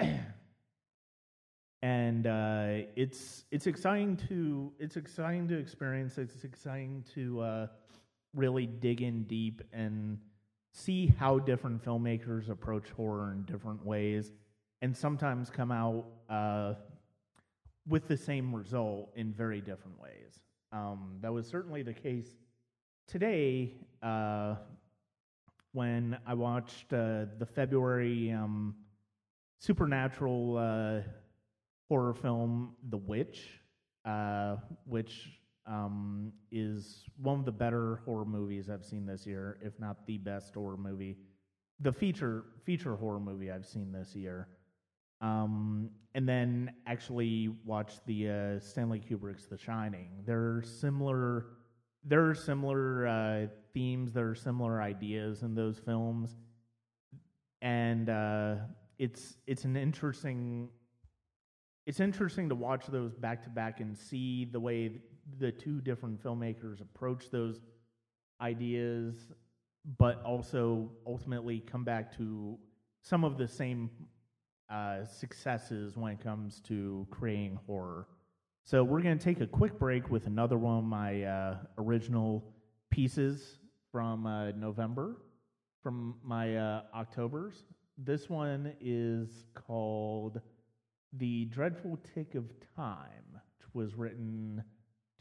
and 1.81 2.27
uh, 2.27 2.87
it's 2.95 3.43
it's 3.51 3.67
exciting 3.67 4.15
to 4.29 4.71
it's 4.79 4.95
exciting 4.95 5.47
to 5.49 5.57
experience. 5.57 6.17
It's 6.17 6.43
exciting 6.43 7.03
to 7.13 7.41
uh, 7.41 7.67
really 8.33 8.65
dig 8.65 9.01
in 9.01 9.23
deep 9.23 9.61
and 9.73 10.17
see 10.71 11.13
how 11.19 11.39
different 11.39 11.83
filmmakers 11.83 12.49
approach 12.49 12.89
horror 12.91 13.31
in 13.33 13.43
different 13.43 13.85
ways, 13.85 14.31
and 14.81 14.95
sometimes 14.95 15.49
come 15.49 15.71
out 15.71 16.05
uh, 16.29 16.75
with 17.87 18.07
the 18.07 18.17
same 18.17 18.55
result 18.55 19.11
in 19.15 19.33
very 19.33 19.61
different 19.61 19.99
ways. 20.01 20.39
Um, 20.71 21.17
that 21.21 21.31
was 21.31 21.47
certainly 21.47 21.83
the 21.83 21.93
case 21.93 22.27
today 23.07 23.73
uh, 24.01 24.55
when 25.73 26.17
I 26.25 26.33
watched 26.33 26.93
uh, 26.93 27.25
the 27.37 27.45
February 27.45 28.31
um, 28.31 28.75
supernatural 29.59 30.57
uh, 30.57 31.07
horror 31.89 32.13
film, 32.13 32.75
The 32.89 32.97
Witch, 32.97 33.59
uh, 34.05 34.57
which 34.85 35.39
um, 35.65 36.31
is 36.51 37.05
one 37.21 37.39
of 37.39 37.45
the 37.45 37.51
better 37.51 38.01
horror 38.05 38.25
movies 38.25 38.69
I've 38.69 38.85
seen 38.85 39.05
this 39.05 39.25
year, 39.25 39.57
if 39.61 39.79
not 39.79 40.05
the 40.05 40.17
best 40.17 40.53
horror 40.53 40.77
movie, 40.77 41.17
the 41.79 41.91
feature 41.91 42.45
feature 42.65 42.95
horror 42.95 43.19
movie 43.19 43.51
I've 43.51 43.65
seen 43.65 43.91
this 43.91 44.15
year. 44.15 44.47
Um, 45.23 45.89
and 46.15 46.27
then 46.27 46.73
actually 46.85 47.49
watch 47.65 47.93
the 48.05 48.29
uh, 48.29 48.59
Stanley 48.59 48.99
Kubrick's 48.99 49.47
The 49.47 49.57
Shining. 49.57 50.09
There 50.25 50.57
are 50.57 50.61
similar, 50.61 51.45
there 52.03 52.29
are 52.29 52.35
similar 52.35 53.07
uh, 53.07 53.47
themes, 53.73 54.11
there 54.11 54.29
are 54.29 54.35
similar 54.35 54.81
ideas 54.81 55.41
in 55.41 55.55
those 55.55 55.79
films, 55.79 56.35
and 57.61 58.09
uh, 58.09 58.55
it's 58.99 59.37
it's 59.47 59.63
an 59.63 59.77
interesting, 59.77 60.67
it's 61.87 62.01
interesting 62.01 62.49
to 62.49 62.55
watch 62.55 62.85
those 62.87 63.15
back 63.15 63.43
to 63.43 63.49
back 63.49 63.79
and 63.79 63.97
see 63.97 64.43
the 64.43 64.59
way 64.59 64.99
the 65.39 65.53
two 65.53 65.79
different 65.79 66.21
filmmakers 66.21 66.81
approach 66.81 67.31
those 67.31 67.61
ideas, 68.41 69.15
but 69.97 70.21
also 70.23 70.91
ultimately 71.07 71.61
come 71.61 71.85
back 71.85 72.15
to 72.17 72.57
some 73.01 73.23
of 73.23 73.37
the 73.37 73.47
same 73.47 73.89
uh, 74.73 75.05
successes 75.05 75.95
when 75.95 76.13
it 76.13 76.23
comes 76.23 76.59
to 76.61 77.05
creating 77.11 77.59
horror. 77.67 78.07
So 78.63 78.83
we're 78.83 79.01
going 79.01 79.17
to 79.17 79.23
take 79.23 79.39
a 79.41 79.45
quick 79.45 79.77
break 79.77 80.09
with 80.09 80.25
another 80.25 80.57
one 80.57 80.79
of 80.79 80.83
my 80.83 81.23
uh, 81.23 81.57
original 81.77 82.43
pieces 82.89 83.59
from 83.91 84.25
uh, 84.25 84.51
November, 84.51 85.17
from 85.83 86.15
my 86.23 86.55
uh, 86.55 86.81
Octobers. 86.93 87.65
This 87.97 88.29
one 88.29 88.73
is 88.81 89.45
called 89.53 90.41
"The 91.13 91.45
Dreadful 91.45 91.99
Tick 92.15 92.33
of 92.33 92.45
Time," 92.75 93.25
which 93.33 93.75
was 93.75 93.93
written 93.95 94.63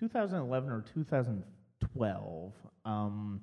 2011 0.00 0.70
or 0.70 0.84
2012. 0.94 2.52
Um, 2.86 3.40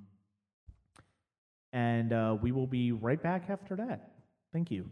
and 1.72 2.14
uh, 2.14 2.36
we 2.42 2.52
will 2.52 2.68
be 2.68 2.94
right 2.94 3.22
back 3.22 3.50
after 3.50 3.76
that. 3.76 4.14
Thank 4.52 4.72
you. 4.72 4.90